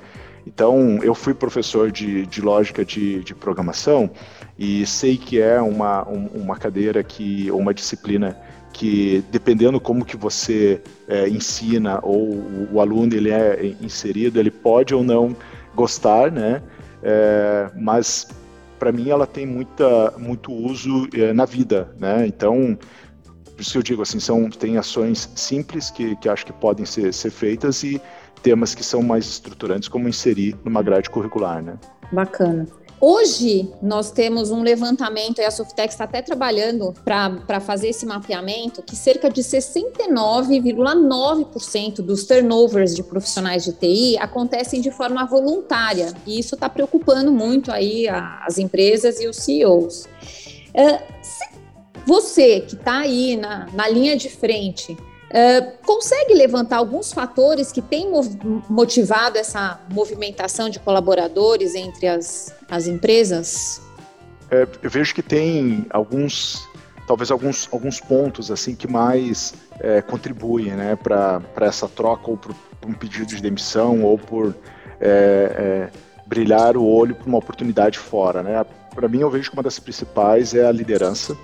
Então, 0.45 0.99
eu 1.01 1.15
fui 1.15 1.33
professor 1.33 1.91
de, 1.91 2.25
de 2.27 2.41
lógica 2.41 2.85
de, 2.85 3.23
de 3.23 3.33
programação 3.33 4.11
e 4.57 4.85
sei 4.85 5.17
que 5.17 5.41
é 5.41 5.61
uma, 5.61 6.07
um, 6.07 6.27
uma 6.33 6.55
cadeira 6.55 7.03
que, 7.03 7.51
ou 7.51 7.59
uma 7.59 7.73
disciplina 7.73 8.37
que, 8.71 9.23
dependendo 9.31 9.79
como 9.79 10.03
que 10.03 10.17
você 10.17 10.81
é, 11.07 11.29
ensina 11.29 11.99
ou 12.03 12.33
o, 12.33 12.69
o, 12.73 12.81
aluno 12.81 13.13
ele 13.13 13.31
é 13.31 13.73
inserido, 13.81 14.39
ele 14.39 14.51
pode 14.51 14.93
ou 14.93 15.03
não 15.03 15.35
gostar, 15.73 16.31
né? 16.31 16.61
É, 17.01 17.69
mas 17.75 18.27
para 18.77 18.91
mim 18.91 19.09
ela 19.09 19.25
tem 19.25 19.45
muita, 19.45 20.13
muito 20.17 20.51
uso 20.51 21.07
é, 21.13 21.31
na 21.31 21.45
vida, 21.45 21.93
né? 21.97 22.27
Então, 22.27 22.77
por 23.55 23.61
isso 23.61 23.71
que 23.71 23.77
eu 23.77 23.83
digo 23.83 24.01
assim, 24.01 24.19
são, 24.19 24.49
tem 24.49 24.77
ações 24.77 25.29
simples 25.35 25.89
que, 25.89 26.15
que 26.17 26.27
acho 26.27 26.45
que 26.45 26.53
podem 26.53 26.85
ser, 26.85 27.13
ser 27.13 27.29
feitas 27.29 27.83
e 27.83 28.01
temas 28.43 28.75
que 28.75 28.83
são 28.83 29.01
mais 29.01 29.25
estruturantes, 29.25 29.87
como 29.87 30.09
inserir 30.09 30.55
numa 30.63 30.83
grade 30.83 31.09
curricular, 31.09 31.63
né? 31.63 31.77
Bacana. 32.11 32.67
Hoje 33.07 33.71
nós 33.83 34.09
temos 34.09 34.49
um 34.49 34.63
levantamento, 34.63 35.37
e 35.37 35.43
a 35.43 35.51
Softex 35.51 35.93
está 35.93 36.05
até 36.05 36.23
trabalhando 36.23 36.91
para 37.03 37.59
fazer 37.59 37.89
esse 37.89 38.03
mapeamento, 38.03 38.81
que 38.81 38.95
cerca 38.95 39.29
de 39.29 39.43
69,9% 39.43 41.97
dos 41.97 42.23
turnovers 42.23 42.95
de 42.95 43.03
profissionais 43.03 43.63
de 43.63 43.73
TI 43.73 44.17
acontecem 44.17 44.81
de 44.81 44.89
forma 44.89 45.23
voluntária. 45.23 46.15
E 46.25 46.39
isso 46.39 46.55
está 46.55 46.67
preocupando 46.67 47.31
muito 47.31 47.71
aí 47.71 48.07
as 48.09 48.57
empresas 48.57 49.21
e 49.21 49.27
os 49.27 49.35
CEOs. 49.35 50.09
Você 52.07 52.61
que 52.61 52.73
está 52.73 53.01
aí 53.01 53.37
na, 53.37 53.67
na 53.71 53.87
linha 53.87 54.17
de 54.17 54.29
frente, 54.29 54.97
Uh, 55.35 55.85
consegue 55.85 56.33
levantar 56.33 56.77
alguns 56.77 57.11
fatores 57.11 57.69
que 57.69 57.81
têm 57.81 58.09
motivado 58.69 59.37
essa 59.37 59.81
movimentação 59.91 60.69
de 60.69 60.79
colaboradores 60.79 61.75
entre 61.75 62.07
as, 62.07 62.55
as 62.69 62.87
empresas? 62.87 63.81
É, 64.49 64.65
eu 64.81 64.89
vejo 64.89 65.13
que 65.13 65.21
tem 65.21 65.85
alguns, 65.89 66.65
talvez 67.05 67.31
alguns, 67.31 67.67
alguns 67.69 67.99
pontos 67.99 68.49
assim 68.49 68.75
que 68.75 68.87
mais 68.87 69.53
é, 69.81 70.01
contribuem 70.01 70.71
né, 70.71 70.95
para 70.95 71.41
essa 71.59 71.89
troca 71.89 72.31
ou 72.31 72.37
por, 72.37 72.55
um 72.87 72.93
pedido 72.93 73.25
de 73.25 73.41
demissão 73.41 74.03
ou 74.03 74.17
por 74.17 74.55
é, 75.01 75.89
é 75.91 76.25
brilhar 76.25 76.77
o 76.77 76.85
olho 76.85 77.13
para 77.13 77.27
uma 77.27 77.39
oportunidade 77.39 77.99
fora. 77.99 78.41
Né? 78.41 78.65
Para 78.93 79.09
mim, 79.09 79.19
eu 79.19 79.29
vejo 79.29 79.49
que 79.49 79.57
uma 79.57 79.63
das 79.63 79.79
principais 79.79 80.53
é 80.53 80.65
a 80.65 80.71
liderança. 80.71 81.35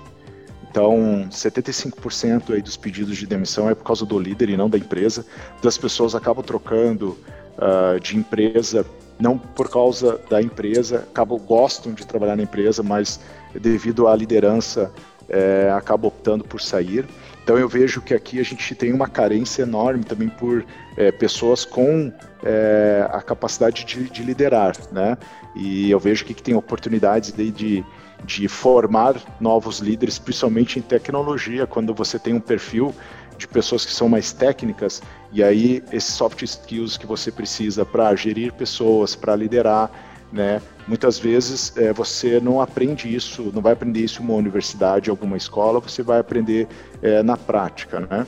Então, 0.72 1.28
75% 1.30 2.54
aí 2.54 2.62
dos 2.62 2.78
pedidos 2.78 3.18
de 3.18 3.26
demissão 3.26 3.68
é 3.68 3.74
por 3.74 3.84
causa 3.84 4.06
do 4.06 4.18
líder 4.18 4.48
e 4.48 4.56
não 4.56 4.70
da 4.70 4.78
empresa. 4.78 5.26
Então, 5.58 5.68
as 5.68 5.76
pessoas 5.76 6.14
acabam 6.14 6.42
trocando 6.42 7.18
uh, 7.58 8.00
de 8.00 8.16
empresa 8.16 8.86
não 9.20 9.36
por 9.36 9.70
causa 9.70 10.18
da 10.30 10.40
empresa, 10.40 11.06
acabam 11.10 11.38
gostam 11.38 11.92
de 11.92 12.06
trabalhar 12.06 12.36
na 12.36 12.42
empresa, 12.42 12.82
mas 12.82 13.20
devido 13.54 14.08
à 14.08 14.16
liderança 14.16 14.90
é, 15.28 15.70
acabam 15.76 16.08
optando 16.08 16.42
por 16.42 16.60
sair. 16.60 17.06
Então 17.44 17.58
eu 17.58 17.68
vejo 17.68 18.00
que 18.00 18.14
aqui 18.14 18.40
a 18.40 18.42
gente 18.42 18.74
tem 18.74 18.92
uma 18.92 19.06
carência 19.06 19.62
enorme 19.62 20.04
também 20.04 20.28
por 20.28 20.64
é, 20.96 21.12
pessoas 21.12 21.64
com 21.64 22.12
é, 22.42 23.06
a 23.12 23.20
capacidade 23.20 23.84
de, 23.84 24.08
de, 24.08 24.22
liderar, 24.22 24.76
né? 24.90 25.16
E 25.54 25.90
eu 25.90 26.00
vejo 26.00 26.24
que, 26.24 26.34
que 26.34 26.42
tem 26.42 26.54
oportunidades 26.54 27.32
de, 27.32 27.50
de 27.50 27.84
de 28.24 28.48
formar 28.48 29.16
novos 29.40 29.78
líderes, 29.78 30.18
principalmente 30.18 30.78
em 30.78 30.82
tecnologia, 30.82 31.66
quando 31.66 31.92
você 31.94 32.18
tem 32.18 32.34
um 32.34 32.40
perfil 32.40 32.94
de 33.36 33.48
pessoas 33.48 33.84
que 33.84 33.92
são 33.92 34.08
mais 34.08 34.32
técnicas, 34.32 35.02
e 35.32 35.42
aí 35.42 35.82
esses 35.90 36.14
soft 36.14 36.42
skills 36.42 36.96
que 36.96 37.06
você 37.06 37.32
precisa 37.32 37.84
para 37.84 38.14
gerir 38.14 38.52
pessoas, 38.52 39.16
para 39.16 39.34
liderar, 39.34 39.90
né? 40.32 40.62
Muitas 40.86 41.18
vezes 41.18 41.76
é, 41.76 41.92
você 41.92 42.40
não 42.40 42.60
aprende 42.60 43.12
isso, 43.12 43.50
não 43.54 43.62
vai 43.62 43.72
aprender 43.72 44.00
isso 44.00 44.22
em 44.22 44.24
uma 44.24 44.34
universidade, 44.34 45.10
alguma 45.10 45.36
escola, 45.36 45.80
você 45.80 46.02
vai 46.02 46.18
aprender 46.18 46.66
é, 47.02 47.22
na 47.22 47.36
prática, 47.36 48.00
né? 48.00 48.26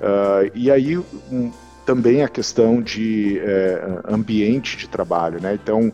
Uh, 0.00 0.50
e 0.54 0.70
aí 0.70 0.96
um, 0.96 1.52
também 1.84 2.22
a 2.22 2.28
questão 2.28 2.80
de 2.80 3.38
é, 3.38 4.00
ambiente 4.08 4.76
de 4.78 4.88
trabalho, 4.88 5.40
né? 5.42 5.54
Então 5.54 5.88
uh, 5.88 5.92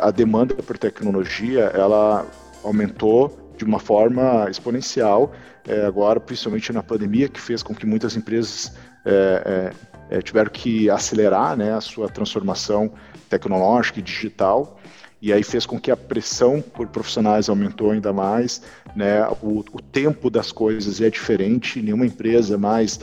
a 0.00 0.10
demanda 0.10 0.54
por 0.54 0.76
tecnologia, 0.76 1.70
ela 1.74 2.26
aumentou 2.68 3.52
de 3.56 3.64
uma 3.64 3.80
forma 3.80 4.48
exponencial, 4.48 5.32
é, 5.66 5.84
agora 5.84 6.20
principalmente 6.20 6.72
na 6.72 6.82
pandemia, 6.82 7.28
que 7.28 7.40
fez 7.40 7.62
com 7.62 7.74
que 7.74 7.84
muitas 7.84 8.16
empresas 8.16 8.72
é, 9.04 9.72
é, 10.10 10.16
é, 10.18 10.22
tiveram 10.22 10.50
que 10.50 10.88
acelerar 10.88 11.56
né, 11.56 11.74
a 11.74 11.80
sua 11.80 12.08
transformação 12.08 12.92
tecnológica 13.28 13.98
e 13.98 14.02
digital, 14.02 14.78
e 15.20 15.32
aí 15.32 15.42
fez 15.42 15.66
com 15.66 15.80
que 15.80 15.90
a 15.90 15.96
pressão 15.96 16.62
por 16.62 16.86
profissionais 16.86 17.48
aumentou 17.48 17.90
ainda 17.90 18.12
mais, 18.12 18.62
né, 18.94 19.26
o, 19.42 19.64
o 19.72 19.82
tempo 19.82 20.30
das 20.30 20.52
coisas 20.52 21.00
é 21.00 21.10
diferente, 21.10 21.82
nenhuma 21.82 22.06
empresa 22.06 22.56
mais 22.56 23.00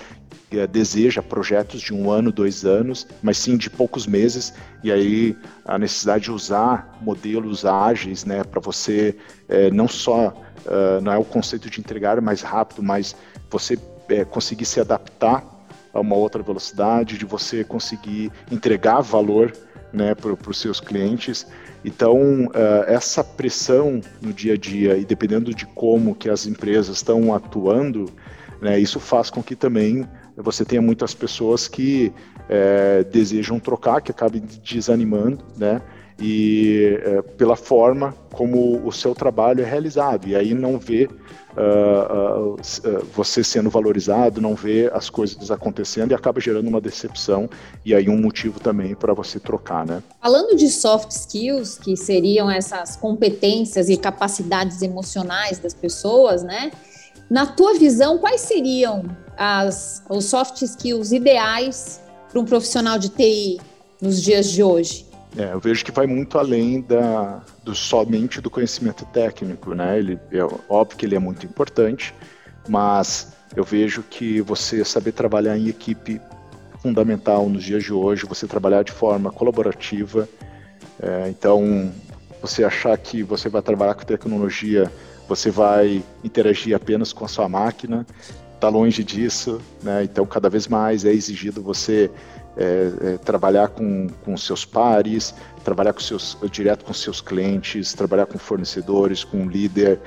deseja 0.68 1.22
projetos 1.22 1.82
de 1.82 1.94
um 1.94 2.10
ano, 2.10 2.32
dois 2.32 2.64
anos, 2.64 3.08
mas 3.22 3.38
sim 3.38 3.58
de 3.58 3.70
poucos 3.70 4.08
meses, 4.08 4.54
e 4.84 4.92
aí 4.92 5.36
a 5.66 5.78
necessidade 5.78 6.26
de 6.26 6.32
usar 6.32 6.98
modelos 7.02 7.66
ágeis, 7.66 8.24
né, 8.24 8.44
para 8.44 8.62
você 8.62 9.18
é, 9.50 9.70
não 9.72 9.88
só, 9.88 10.30
uh, 10.66 11.02
não 11.02 11.12
é 11.12 11.18
o 11.18 11.26
conceito 11.26 11.70
de 11.70 11.80
entregar 11.80 12.22
mais 12.22 12.42
rápido, 12.42 12.82
mas 12.82 13.16
você 13.50 13.78
é, 14.10 14.24
conseguir 14.24 14.66
se 14.66 14.80
adaptar 14.80 15.44
a 15.94 16.00
uma 16.00 16.16
outra 16.16 16.44
velocidade, 16.44 17.18
de 17.18 17.26
você 17.26 17.64
conseguir 17.64 18.32
entregar 18.52 19.02
valor 19.02 19.54
né, 19.94 20.14
para 20.14 20.50
os 20.50 20.58
seus 20.58 20.80
clientes. 20.80 21.48
Então, 21.84 22.46
uh, 22.48 22.84
essa 22.88 23.24
pressão 23.24 24.02
no 24.22 24.34
dia 24.34 24.54
a 24.54 24.58
dia, 24.58 24.98
e 24.98 25.06
dependendo 25.06 25.54
de 25.54 25.66
como 25.68 26.14
que 26.14 26.30
as 26.30 26.46
empresas 26.46 26.98
estão 26.98 27.34
atuando, 27.34 28.12
né, 28.62 28.78
isso 28.78 29.00
faz 29.00 29.30
com 29.30 29.42
que 29.42 29.56
também 29.56 30.08
você 30.38 30.66
tenha 30.66 30.82
muitas 30.82 31.14
pessoas 31.14 31.68
que 31.68 32.12
é, 32.50 33.04
desejam 33.04 33.60
trocar, 33.60 34.02
que 34.02 34.12
acabem 34.12 34.42
desanimando, 34.64 35.44
né? 35.58 35.82
E 36.20 36.98
é, 37.04 37.22
pela 37.22 37.58
forma 37.58 38.14
como 38.32 38.86
o 38.86 38.92
seu 38.92 39.14
trabalho 39.14 39.62
é 39.62 39.66
realizado, 39.66 40.28
e 40.28 40.36
aí 40.36 40.54
não 40.54 40.80
vê 40.80 41.10
uh, 41.58 42.54
uh, 42.54 43.06
você 43.14 43.44
sendo 43.44 43.70
valorizado, 43.70 44.40
não 44.40 44.56
vê 44.56 44.90
as 44.94 45.10
coisas 45.10 45.52
acontecendo 45.52 46.12
e 46.12 46.14
acaba 46.14 46.40
gerando 46.40 46.68
uma 46.68 46.80
decepção, 46.80 47.50
e 47.84 47.94
aí 47.94 48.08
um 48.08 48.18
motivo 48.18 48.62
também 48.62 48.96
para 48.96 49.14
você 49.14 49.42
trocar, 49.42 49.86
né? 49.86 50.02
Falando 50.22 50.56
de 50.56 50.70
soft 50.70 51.12
skills, 51.12 51.78
que 51.78 51.98
seriam 51.98 52.50
essas 52.50 52.96
competências 52.96 53.90
e 53.90 53.98
capacidades 53.98 54.82
emocionais 54.82 55.60
das 55.60 55.74
pessoas, 55.74 56.44
né? 56.44 56.72
Na 57.30 57.46
tua 57.46 57.74
visão, 57.74 58.20
quais 58.20 58.42
seriam 58.42 59.04
as, 59.38 60.04
os 60.10 60.26
soft 60.26 60.62
skills 60.62 61.12
ideais 61.12 62.02
para 62.30 62.40
um 62.40 62.46
profissional 62.46 62.98
de 62.98 63.10
TI 63.10 63.60
nos 64.02 64.22
dias 64.22 64.50
de 64.50 64.64
hoje? 64.64 65.06
É, 65.38 65.52
eu 65.52 65.60
vejo 65.60 65.84
que 65.84 65.92
vai 65.92 66.08
muito 66.08 66.38
além 66.38 66.82
da, 66.82 67.42
do 67.64 67.76
somente 67.76 68.40
do 68.40 68.50
conhecimento 68.50 69.06
técnico, 69.06 69.74
né? 69.74 70.00
Ele 70.00 70.20
é 70.32 70.44
óbvio 70.70 70.98
que 70.98 71.06
ele 71.06 71.16
é 71.16 71.20
muito 71.20 71.46
importante, 71.46 72.14
mas 72.70 73.34
eu 73.56 73.64
vejo 73.64 74.02
que 74.04 74.40
você 74.42 74.84
saber 74.86 75.12
trabalhar 75.12 75.58
em 75.58 75.68
equipe 75.68 76.22
fundamental 76.82 77.50
nos 77.50 77.64
dias 77.64 77.84
de 77.84 77.92
hoje, 77.92 78.26
você 78.26 78.48
trabalhar 78.48 78.84
de 78.84 78.92
forma 78.92 79.32
colaborativa. 79.32 80.30
É, 81.02 81.28
então, 81.30 81.92
você 82.42 82.64
achar 82.64 82.98
que 82.98 83.24
você 83.24 83.50
vai 83.50 83.62
trabalhar 83.62 83.96
com 83.96 84.06
tecnologia, 84.06 84.90
você 85.28 85.50
vai 85.50 86.04
interagir 86.24 86.76
apenas 86.76 87.12
com 87.12 87.26
a 87.26 87.28
sua 87.28 87.50
máquina, 87.50 88.06
está 88.56 88.70
longe 88.70 89.04
disso, 89.04 89.62
né? 89.84 90.04
Então, 90.04 90.26
cada 90.26 90.50
vez 90.50 90.68
mais 90.68 91.06
é 91.06 91.12
exigido 91.12 91.62
você 91.62 92.10
é, 92.58 92.92
é, 93.02 93.18
trabalhar 93.18 93.68
com, 93.68 94.08
com 94.24 94.36
seus 94.38 94.64
pares, 94.64 95.36
trabalhar 95.64 95.94
com 95.94 96.00
seus, 96.00 96.38
direto 96.50 96.86
com 96.86 96.94
seus 96.94 97.22
clientes, 97.22 97.94
trabalhar 97.94 98.26
com 98.26 98.38
fornecedores, 98.38 99.24
com 99.24 99.48
líder. 99.48 100.00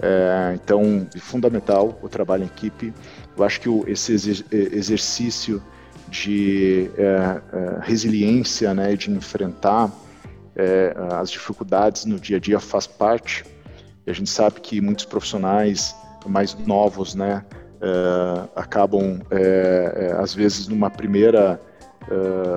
É, 0.00 0.52
então, 0.54 1.06
é 1.14 1.18
fundamental 1.18 1.98
o 2.02 2.08
trabalho 2.08 2.42
em 2.42 2.46
equipe. 2.46 2.92
Eu 3.36 3.44
acho 3.44 3.60
que 3.60 3.68
o, 3.68 3.84
esse 3.86 4.12
exercício 4.50 5.62
de 6.08 6.90
é, 6.96 7.04
é, 7.04 7.78
resiliência, 7.80 8.74
né, 8.74 8.94
de 8.96 9.10
enfrentar 9.10 9.90
é, 10.54 10.94
as 11.12 11.30
dificuldades 11.30 12.04
no 12.04 12.18
dia 12.18 12.36
a 12.36 12.40
dia 12.40 12.58
faz 12.58 12.86
parte. 12.86 13.44
E 14.06 14.10
a 14.10 14.12
gente 14.12 14.28
sabe 14.28 14.60
que 14.60 14.80
muitos 14.80 15.04
profissionais 15.04 15.94
mais 16.26 16.54
novos, 16.66 17.14
né, 17.14 17.44
é, 17.82 18.48
acabam 18.54 19.20
é, 19.30 20.14
às 20.18 20.34
vezes 20.34 20.68
numa 20.68 20.90
primeira 20.90 21.60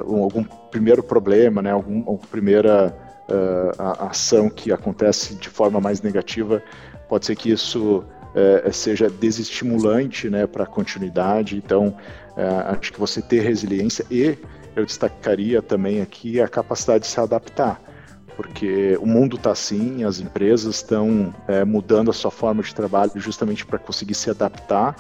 um, 0.08 0.24
algum 0.24 0.44
primeiro 0.44 1.04
problema, 1.04 1.62
né, 1.62 1.72
algum, 1.72 2.00
alguma 2.00 2.28
primeira 2.28 2.98
ação 4.00 4.50
que 4.50 4.72
acontece 4.72 5.36
de 5.36 5.50
forma 5.50 5.80
mais 5.80 6.02
negativa, 6.02 6.64
pode 7.08 7.28
ser 7.28 7.36
que 7.36 7.52
isso 7.52 8.04
é, 8.36 8.70
seja 8.72 9.10
desestimulante 9.10 10.30
né, 10.30 10.46
para 10.46 10.64
a 10.64 10.68
continuidade. 10.68 11.56
Então, 11.56 11.96
é, 12.36 12.46
acho 12.78 12.92
que 12.92 13.00
você 13.00 13.22
ter 13.22 13.40
resiliência 13.42 14.06
e 14.12 14.38
eu 14.76 14.86
destacaria 14.86 15.62
também 15.62 16.02
aqui 16.02 16.42
a 16.42 16.48
capacidade 16.48 17.06
de 17.06 17.08
se 17.08 17.20
adaptar, 17.20 17.82
porque 18.36 18.98
o 19.00 19.06
mundo 19.06 19.38
está 19.38 19.52
assim, 19.52 20.04
as 20.04 20.20
empresas 20.20 20.76
estão 20.76 21.34
é, 21.48 21.64
mudando 21.64 22.12
a 22.12 22.14
sua 22.14 22.30
forma 22.30 22.62
de 22.62 22.76
trabalho 22.76 23.14
justamente 23.16 23.66
para 23.66 23.80
conseguir 23.80 24.16
se 24.16 24.30
adaptar. 24.30 24.96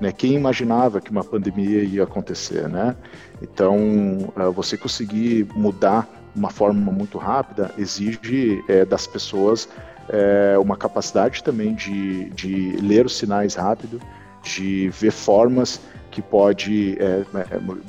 Né? 0.00 0.12
Quem 0.12 0.34
imaginava 0.34 1.00
que 1.00 1.10
uma 1.10 1.24
pandemia 1.24 1.82
ia 1.82 2.04
acontecer, 2.04 2.68
né? 2.68 2.96
Então, 3.42 4.32
é, 4.36 4.44
você 4.50 4.76
conseguir 4.76 5.46
mudar 5.54 6.08
uma 6.34 6.50
forma 6.50 6.92
muito 6.92 7.18
rápida 7.18 7.72
exige 7.76 8.62
é, 8.68 8.84
das 8.84 9.06
pessoas 9.06 9.68
é, 10.08 10.56
uma 10.58 10.76
capacidade 10.76 11.42
também 11.42 11.74
de, 11.74 12.30
de 12.30 12.76
ler 12.80 13.06
os 13.06 13.16
sinais 13.16 13.54
rápido, 13.54 14.00
de 14.42 14.88
ver 14.90 15.10
formas 15.10 15.80
que 16.10 16.22
pode 16.22 16.96
é, 17.00 17.24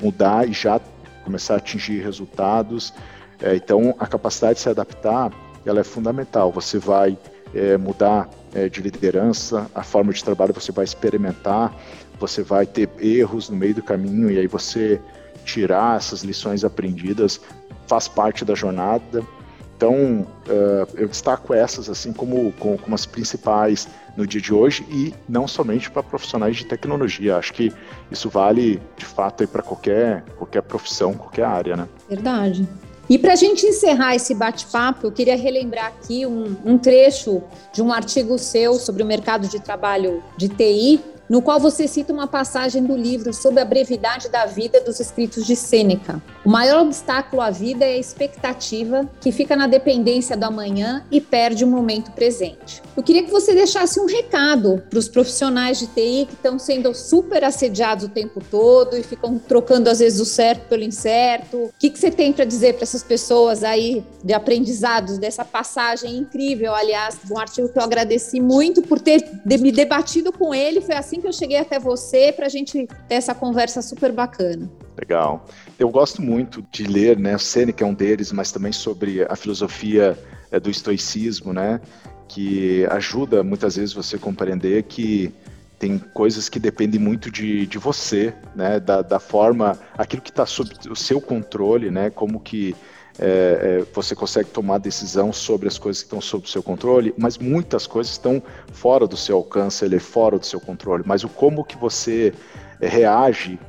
mudar 0.02 0.48
e 0.48 0.54
já 0.54 0.82
começar 1.24 1.56
a 1.56 1.58
atingir 1.58 2.02
resultados. 2.02 2.94
Então, 3.56 3.96
a 3.98 4.06
capacidade 4.06 4.56
de 4.56 4.62
se 4.62 4.70
adaptar, 4.70 5.32
ela 5.66 5.80
é 5.80 5.84
fundamental. 5.84 6.52
Você 6.52 6.78
vai 6.78 7.18
é, 7.54 7.78
mudar 7.78 8.30
é, 8.54 8.70
de 8.70 8.82
liderança, 8.82 9.70
a 9.74 9.84
forma 9.84 10.12
de 10.14 10.24
trabalho 10.24 10.54
você 10.54 10.72
vai 10.72 10.86
experimentar, 10.86 11.76
você 12.20 12.42
vai 12.42 12.66
ter 12.66 12.90
erros 13.00 13.50
no 13.50 13.56
meio 13.56 13.76
do 13.76 13.84
caminho 13.84 14.30
e 14.30 14.38
aí 14.38 14.48
você 14.48 15.00
tirar 15.46 15.98
essas 15.98 16.24
lições 16.24 16.64
aprendidas 16.64 17.40
faz 17.88 18.08
parte 18.08 18.46
da 18.46 18.54
jornada. 18.54 19.24
Então, 19.76 20.28
uh, 20.48 20.88
eu 20.96 21.08
destaco 21.08 21.54
essas 21.54 21.90
assim 21.90 22.12
como, 22.12 22.52
como, 22.60 22.78
como, 22.78 22.94
as 22.94 23.06
principais 23.06 23.88
no 24.18 24.28
dia 24.28 24.42
de 24.42 24.54
hoje 24.54 24.86
e 24.92 25.14
não 25.28 25.48
somente 25.48 25.90
para 25.90 26.04
profissionais 26.04 26.58
de 26.58 26.66
tecnologia. 26.66 27.38
Acho 27.38 27.54
que 27.54 27.74
isso 28.12 28.30
vale 28.30 28.82
de 28.98 29.06
fato 29.06 29.48
para 29.48 29.64
qualquer, 29.64 30.24
qualquer 30.38 30.62
profissão, 30.64 31.14
qualquer 31.14 31.46
área, 31.46 31.78
né? 31.78 31.88
Verdade. 32.10 32.68
E 33.10 33.18
para 33.18 33.34
a 33.34 33.36
gente 33.36 33.66
encerrar 33.66 34.16
esse 34.16 34.36
bate-papo, 34.36 35.08
eu 35.08 35.12
queria 35.12 35.36
relembrar 35.36 35.88
aqui 35.88 36.28
um, 36.28 36.56
um 36.64 36.78
trecho 36.78 37.42
de 37.74 37.82
um 37.82 37.92
artigo 37.92 38.38
seu 38.38 38.76
sobre 38.76 39.02
o 39.02 39.06
mercado 39.06 39.48
de 39.48 39.60
trabalho 39.60 40.24
de 40.38 40.48
TI, 40.48 41.02
no 41.30 41.42
qual 41.42 41.60
você 41.60 41.88
cita 41.88 42.12
uma 42.12 42.28
passagem 42.28 42.84
do 42.84 42.98
livro 42.98 43.32
sobre 43.34 43.62
a 43.62 43.66
brevidade 43.66 44.30
da 44.30 44.46
vida 44.46 44.82
dos 44.82 45.00
escritos 45.00 45.46
de 45.46 45.56
Sêneca. 45.56 46.22
O 46.44 46.50
maior 46.50 46.82
obstáculo 46.82 47.42
à 47.42 47.52
vida 47.52 47.86
é 47.86 47.94
a 47.94 47.98
expectativa, 47.98 49.08
que 49.22 49.32
fica 49.32 49.56
na 49.56 49.68
dependência 49.68 50.36
do 50.36 50.46
amanhã 50.46 51.06
e 51.12 51.22
perde 51.22 51.64
o 51.64 51.68
momento 51.68 52.12
presente. 52.12 52.82
Eu 52.98 53.04
queria 53.04 53.24
que 53.24 53.32
você 53.32 53.54
deixasse 53.54 54.00
um 54.00 54.06
recado 54.06 54.84
para 54.90 54.98
os 54.98 55.08
profissionais 55.08 55.80
de 55.80 55.88
TI 55.88 56.26
que 56.28 56.34
estão 56.34 56.58
sendo 56.58 56.94
super 56.94 57.44
assediados 57.44 58.06
o 58.06 58.10
tempo 58.10 58.42
todo 58.50 58.98
e 58.98 59.04
ficam 59.04 59.38
trocando 59.38 59.90
às 59.90 60.00
vezes 60.00 60.20
o 60.20 60.26
certo 60.26 60.68
pelo 60.68 60.84
incerto. 60.84 61.58
O 61.58 61.74
que, 61.78 61.90
que 61.90 62.00
você 62.00 62.10
tem 62.10 62.34
para 62.34 62.46
dizer 62.46 62.74
para 62.74 62.84
essas 62.84 63.04
pessoas 63.04 63.64
aí 63.64 64.04
de 64.24 64.34
aprendizados 64.34 65.18
dessa 65.18 65.46
passagem 65.46 66.18
incrível, 66.18 66.74
aliás, 66.74 67.18
um 67.30 67.38
artigo 67.38 67.70
que 67.70 67.78
eu 67.78 67.84
agradeci 67.84 68.42
muito 68.42 68.82
por 68.82 69.00
ter 69.00 69.24
me 69.46 69.72
debatido 69.72 70.32
com 70.32 70.54
ele. 70.54 70.82
Foi 70.82 70.96
assim 70.96 71.19
que 71.22 71.28
eu 71.28 71.34
cheguei 71.34 71.58
até 71.58 71.80
você 71.80 72.32
para 72.32 72.46
a 72.46 72.50
gente 72.50 72.88
ter 73.08 73.16
essa 73.16 73.34
conversa 73.34 73.82
super 73.82 74.12
bacana. 74.12 74.70
Legal. 74.98 75.46
Eu 75.78 75.90
gosto 75.90 76.22
muito 76.22 76.66
de 76.72 76.84
ler, 76.84 77.18
né? 77.18 77.36
O 77.36 77.40
Sêneca 77.40 77.84
é 77.84 77.88
um 77.88 77.94
deles, 77.94 78.32
mas 78.32 78.52
também 78.52 78.72
sobre 78.72 79.24
a 79.24 79.36
filosofia 79.36 80.18
é, 80.52 80.60
do 80.60 80.70
estoicismo, 80.70 81.54
né? 81.54 81.80
Que 82.28 82.86
ajuda 82.88 83.44
muitas 83.44 83.76
vezes 83.76 83.94
você 83.94 84.18
a 84.18 84.20
compreender 84.20 84.84
que 84.84 85.34
tem 85.80 85.98
coisas 85.98 86.50
que 86.50 86.60
dependem 86.60 87.00
muito 87.00 87.32
de, 87.32 87.66
de 87.66 87.78
você, 87.78 88.34
né? 88.56 88.80
Da, 88.80 89.02
da 89.02 89.20
forma, 89.20 89.80
aquilo 89.98 90.22
que 90.22 90.30
está 90.30 90.46
sob 90.46 90.72
o 90.90 90.96
seu 90.96 91.22
controle, 91.22 91.90
né? 91.90 92.10
Como 92.10 92.40
que 92.40 92.76
é, 93.20 93.82
é, 93.82 93.86
você 93.94 94.16
consegue 94.16 94.50
tomar 94.50 94.78
decisão 94.78 95.34
sobre 95.34 95.68
as 95.68 95.78
coisas 95.78 96.02
que 96.02 96.08
estão 96.08 96.22
sob 96.22 96.46
o 96.46 96.48
seu 96.48 96.64
controle, 96.64 97.14
mas 97.18 97.38
muitas 97.38 97.86
coisas 97.86 98.14
estão 98.14 98.42
fora 98.72 99.06
do 99.06 99.18
seu 99.18 99.36
alcance, 99.36 99.84
ele 99.84 99.98
é 99.98 100.00
fora 100.00 100.40
do 100.40 100.46
seu 100.46 100.60
controle. 100.60 101.04
Mas 101.06 101.24
o 101.24 101.30
como 101.30 101.66
que 101.66 101.78
você 101.78 102.34
é, 102.80 102.88
reage 102.88 103.60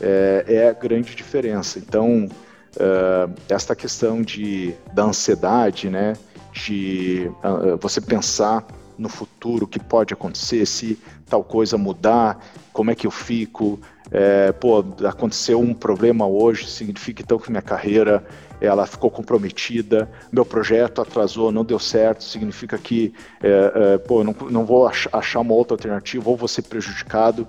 é, 0.00 0.44
é 0.46 0.68
a 0.68 0.72
grande 0.72 1.14
diferença. 1.14 1.78
Então, 1.78 2.28
uh, 2.76 3.34
esta 3.48 3.74
questão 3.74 4.22
de, 4.22 4.74
da 4.92 5.04
ansiedade, 5.04 5.90
né, 5.90 6.14
de 6.52 7.30
uh, 7.44 7.76
você 7.78 8.00
pensar 8.00 8.64
no 9.00 9.08
futuro, 9.08 9.64
o 9.64 9.68
que 9.68 9.80
pode 9.80 10.12
acontecer, 10.12 10.66
se 10.66 10.98
tal 11.26 11.42
coisa 11.42 11.78
mudar, 11.78 12.38
como 12.72 12.90
é 12.90 12.94
que 12.94 13.06
eu 13.06 13.10
fico, 13.10 13.80
é, 14.10 14.52
pô, 14.52 14.84
aconteceu 15.08 15.58
um 15.58 15.72
problema 15.72 16.26
hoje, 16.26 16.68
significa 16.68 17.22
então 17.22 17.38
que 17.38 17.50
minha 17.50 17.62
carreira 17.62 18.24
ela 18.60 18.86
ficou 18.86 19.10
comprometida, 19.10 20.10
meu 20.30 20.44
projeto 20.44 21.00
atrasou, 21.00 21.50
não 21.50 21.64
deu 21.64 21.78
certo, 21.78 22.22
significa 22.22 22.76
que 22.76 23.14
é, 23.42 23.72
é, 23.94 23.98
pô, 23.98 24.22
não, 24.22 24.36
não 24.50 24.66
vou 24.66 24.86
achar 24.86 25.40
uma 25.40 25.54
outra 25.54 25.74
alternativa 25.74 26.28
ou 26.28 26.36
vou 26.36 26.48
ser 26.48 26.62
prejudicado. 26.62 27.48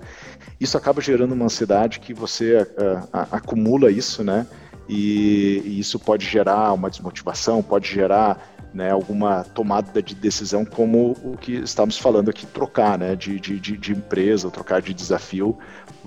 Isso 0.58 0.78
acaba 0.78 1.02
gerando 1.02 1.32
uma 1.32 1.44
ansiedade 1.44 2.00
que 2.00 2.14
você 2.14 2.56
é, 2.56 2.98
acumula 3.30 3.90
isso, 3.90 4.24
né? 4.24 4.46
E, 4.88 5.62
e, 5.64 5.80
isso 5.80 5.98
pode 5.98 6.26
gerar 6.26 6.72
uma 6.72 6.90
desmotivação, 6.90 7.62
pode 7.62 7.88
gerar 7.88 8.51
né, 8.72 8.90
alguma 8.90 9.44
tomada 9.44 10.02
de 10.02 10.14
decisão 10.14 10.64
como 10.64 11.12
o 11.22 11.36
que 11.36 11.52
estamos 11.56 11.98
falando 11.98 12.30
aqui, 12.30 12.46
trocar 12.46 12.98
né, 12.98 13.14
de, 13.14 13.38
de, 13.38 13.58
de 13.58 13.92
empresa, 13.92 14.50
trocar 14.50 14.80
de 14.80 14.94
desafio 14.94 15.58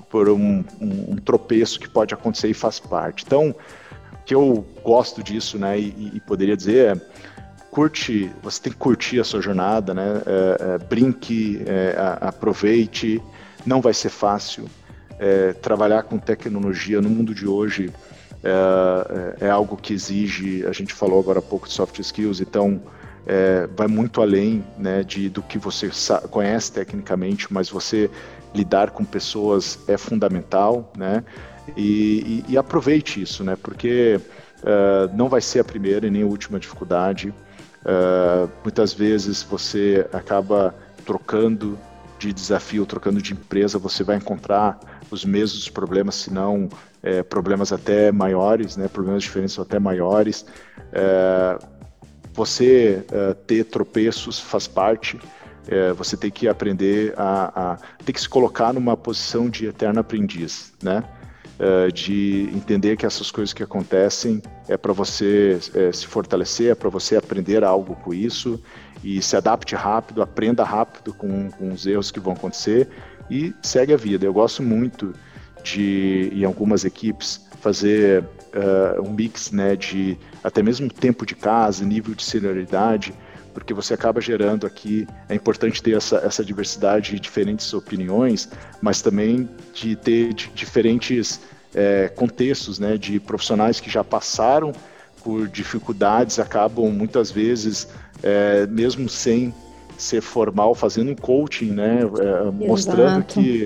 por 0.09 0.29
um, 0.29 0.63
um, 0.81 1.13
um 1.13 1.15
tropeço 1.17 1.79
que 1.79 1.87
pode 1.87 2.13
acontecer 2.13 2.49
e 2.49 2.53
faz 2.53 2.79
parte. 2.79 3.23
Então, 3.25 3.55
que 4.25 4.33
eu 4.33 4.65
gosto 4.83 5.21
disso, 5.21 5.59
né, 5.59 5.79
e, 5.79 6.11
e 6.15 6.19
poderia 6.19 6.57
dizer 6.57 6.97
é, 6.97 7.01
curte, 7.69 8.31
você 8.41 8.61
tem 8.61 8.71
que 8.71 8.79
curtir 8.79 9.19
a 9.19 9.23
sua 9.23 9.41
jornada, 9.41 9.93
né, 9.93 10.21
é, 10.25 10.75
é, 10.75 10.77
brinque, 10.77 11.61
é, 11.67 11.95
aproveite, 12.21 13.21
não 13.65 13.81
vai 13.81 13.93
ser 13.93 14.09
fácil, 14.09 14.65
é, 15.19 15.53
trabalhar 15.53 16.03
com 16.03 16.17
tecnologia 16.17 17.01
no 17.01 17.09
mundo 17.09 17.33
de 17.33 17.47
hoje 17.47 17.91
é, 18.45 19.45
é, 19.47 19.49
algo 19.49 19.75
que 19.75 19.93
exige, 19.93 20.65
a 20.65 20.71
gente 20.71 20.93
falou 20.93 21.19
agora 21.19 21.39
há 21.39 21.41
pouco 21.41 21.67
de 21.67 21.73
soft 21.73 21.99
skills, 21.99 22.39
então 22.41 22.81
vai 23.75 23.87
muito 23.87 24.21
além 24.21 24.63
né, 24.77 25.01
de, 25.01 25.29
do 25.29 25.41
que 25.41 25.57
você 25.57 25.89
conhece 26.29 26.71
tecnicamente, 26.71 27.51
mas 27.51 27.67
você 27.67 28.07
lidar 28.55 28.91
com 28.91 29.03
pessoas 29.03 29.79
é 29.87 29.97
fundamental, 29.97 30.91
né? 30.95 31.23
E, 31.75 32.43
e, 32.47 32.53
e 32.53 32.57
aproveite 32.57 33.21
isso, 33.21 33.43
né? 33.43 33.57
Porque 33.61 34.19
uh, 34.61 35.15
não 35.15 35.27
vai 35.27 35.41
ser 35.41 35.59
a 35.59 35.63
primeira 35.63 36.07
e 36.07 36.11
nem 36.11 36.23
a 36.23 36.25
última 36.25 36.59
dificuldade. 36.59 37.33
Uh, 37.81 38.49
muitas 38.63 38.93
vezes 38.93 39.43
você 39.43 40.07
acaba 40.11 40.73
trocando 41.05 41.77
de 42.27 42.33
desafio, 42.33 42.85
trocando 42.85 43.21
de 43.21 43.33
empresa, 43.33 43.77
você 43.77 44.03
vai 44.03 44.17
encontrar 44.17 44.79
os 45.11 45.23
mesmos 45.23 45.69
problemas, 45.69 46.15
se 46.15 46.33
não 46.33 46.69
é, 47.03 47.21
problemas 47.21 47.71
até 47.71 48.11
maiores, 48.11 48.75
né? 48.75 48.87
Problemas 48.87 49.23
diferentes 49.23 49.57
até 49.59 49.77
maiores. 49.79 50.45
É, 50.91 51.59
você 52.33 53.05
é, 53.11 53.33
ter 53.33 53.65
tropeços 53.65 54.39
faz 54.39 54.67
parte. 54.67 55.19
É, 55.67 55.93
você 55.93 56.15
tem 56.17 56.29
que 56.29 56.47
aprender 56.47 57.13
a, 57.17 57.73
a, 57.73 57.77
tem 58.03 58.13
que 58.13 58.21
se 58.21 58.29
colocar 58.29 58.73
numa 58.73 58.95
posição 58.95 59.49
de 59.49 59.67
eterno 59.67 59.99
aprendiz, 59.99 60.73
né? 60.81 61.03
Uh, 61.59 61.91
de 61.91 62.49
entender 62.53 62.97
que 62.97 63.05
essas 63.05 63.31
coisas 63.31 63.53
que 63.53 63.63
acontecem 63.63 64.41
é 64.67 64.77
para 64.77 64.93
você 64.93 65.59
é, 65.73 65.91
se 65.91 66.07
fortalecer, 66.07 66.71
é 66.71 66.75
para 66.75 66.89
você 66.89 67.15
aprender 67.15 67.63
algo 67.63 67.95
com 67.95 68.13
isso 68.13 68.61
e 69.03 69.21
se 69.21 69.35
adapte 69.35 69.75
rápido, 69.75 70.21
aprenda 70.21 70.63
rápido 70.63 71.13
com, 71.13 71.49
com 71.51 71.71
os 71.71 71.85
erros 71.85 72.11
que 72.11 72.19
vão 72.19 72.33
acontecer 72.33 72.89
e 73.29 73.53
segue 73.61 73.93
a 73.93 73.97
vida. 73.97 74.25
Eu 74.25 74.33
gosto 74.33 74.63
muito 74.63 75.13
de, 75.63 76.31
em 76.33 76.43
algumas 76.43 76.85
equipes, 76.85 77.47
fazer 77.61 78.23
uh, 78.23 79.01
um 79.01 79.13
mix 79.13 79.51
né, 79.51 79.75
de 79.75 80.17
até 80.43 80.61
mesmo 80.61 80.89
tempo 80.89 81.25
de 81.25 81.35
casa, 81.35 81.83
nível 81.83 82.13
de 82.13 82.23
senioridade, 82.23 83.13
porque 83.55 83.73
você 83.73 83.93
acaba 83.93 84.19
gerando 84.19 84.67
aqui, 84.67 85.07
é 85.29 85.33
importante 85.33 85.81
ter 85.81 85.95
essa, 85.95 86.17
essa 86.17 86.43
diversidade 86.43 87.11
de 87.11 87.19
diferentes 87.21 87.73
opiniões, 87.73 88.49
mas 88.81 89.01
também 89.01 89.49
de 89.73 89.95
ter 89.95 90.33
diferentes 90.33 91.39
é, 91.73 92.09
contextos, 92.09 92.79
né, 92.79 92.97
de 92.97 93.17
profissionais 93.17 93.79
que 93.79 93.89
já 93.89 94.03
passaram 94.03 94.73
por 95.23 95.47
dificuldades, 95.47 96.37
acabam 96.37 96.91
muitas 96.91 97.31
vezes, 97.31 97.87
é, 98.21 98.67
mesmo 98.67 99.07
sem 99.07 99.53
ser 99.97 100.19
formal, 100.19 100.75
fazendo 100.75 101.11
um 101.11 101.15
coaching, 101.15 101.71
né, 101.71 102.01
é, 102.01 102.67
mostrando 102.67 103.23
que 103.23 103.63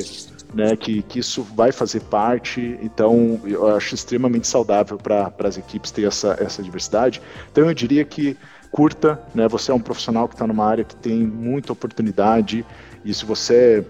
né, 0.54 0.76
que, 0.76 1.04
que 1.04 1.20
isso 1.20 1.44
vai 1.44 1.72
fazer 1.72 2.02
parte, 2.02 2.80
então 2.82 3.40
eu 3.46 3.68
acho 3.76 3.94
extremamente 3.94 4.48
saudável 4.48 4.98
para 4.98 5.32
as 5.44 5.58
equipes 5.58 5.92
ter 5.92 6.08
essa, 6.08 6.36
essa 6.40 6.64
diversidade. 6.64 7.22
Então 7.52 7.68
eu 7.68 7.74
diria 7.74 8.04
que 8.04 8.36
curta, 8.72 9.22
né, 9.34 9.48
você 9.48 9.72
é 9.72 9.74
um 9.74 9.80
profissional 9.80 10.28
que 10.28 10.36
está 10.36 10.46
numa 10.46 10.66
área 10.66 10.84
que 10.84 10.96
tem 10.96 11.20
muita 11.20 11.74
oportunidade, 11.74 12.66
e 13.04 13.14
se 13.14 13.26
você 13.26 13.86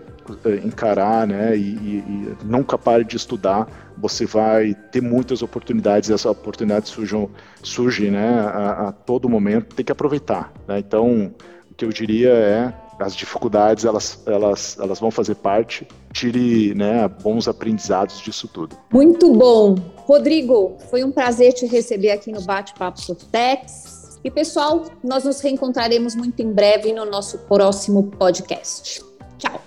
eh, 0.46 0.62
encarar 0.64 1.28
né, 1.28 1.58
e, 1.58 1.62
e, 1.62 2.04
e 2.08 2.46
nunca 2.46 2.78
pare 2.78 3.04
de 3.04 3.18
estudar, 3.18 3.68
você 3.98 4.26
vai 4.26 4.74
ter 4.92 5.02
muitas 5.02 5.42
oportunidades, 5.42 6.10
essas 6.10 6.32
oportunidades 6.32 6.90
surgem, 6.90 7.30
surgem 7.62 8.12
né, 8.12 8.40
a, 8.40 8.90
a 8.90 8.92
todo 8.92 9.28
momento, 9.28 9.76
tem 9.76 9.84
que 9.84 9.92
aproveitar. 9.92 10.54
Né? 10.68 10.80
Então, 10.80 11.34
o 11.70 11.74
que 11.74 11.84
eu 11.84 11.90
diria 11.90 12.30
é 12.30 12.74
as 13.00 13.16
dificuldades 13.16 13.86
elas, 13.86 14.22
elas, 14.26 14.78
elas 14.80 15.00
vão 15.00 15.10
fazer 15.10 15.36
parte. 15.36 15.88
Tire 16.12 16.74
né, 16.76 17.08
bons 17.08 17.48
aprendizados 17.48 18.20
disso 18.20 18.48
tudo. 18.48 18.78
Muito 18.92 19.34
bom. 19.34 19.76
Rodrigo, 19.98 20.78
foi 20.90 21.04
um 21.04 21.12
prazer 21.12 21.54
te 21.54 21.66
receber 21.66 22.12
aqui 22.12 22.32
no 22.32 22.42
Bate-Papo 22.42 23.00
Softex. 23.00 23.99
E 24.24 24.30
pessoal, 24.30 24.86
nós 25.02 25.24
nos 25.24 25.40
reencontraremos 25.40 26.14
muito 26.14 26.42
em 26.42 26.52
breve 26.52 26.92
no 26.92 27.06
nosso 27.06 27.38
próximo 27.40 28.04
podcast. 28.04 29.02
Tchau. 29.38 29.62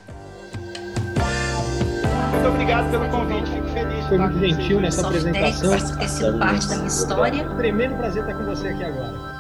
Muito 2.32 2.48
obrigado 2.48 2.90
pelo 2.90 3.08
convite, 3.08 3.50
fico 3.50 3.68
feliz. 3.68 4.06
Foi 4.06 4.18
muito 4.18 4.38
gentil 4.38 4.80
nessa 4.80 5.06
apresentação. 5.06 5.98
Ter 5.98 6.08
sido 6.08 6.38
parte 6.38 6.68
da 6.68 6.76
minha 6.76 6.88
história. 6.88 7.48
Tremendo 7.56 7.96
prazer 7.96 8.22
estar 8.22 8.36
com 8.36 8.44
você 8.44 8.68
aqui 8.68 8.84
agora. 8.84 9.31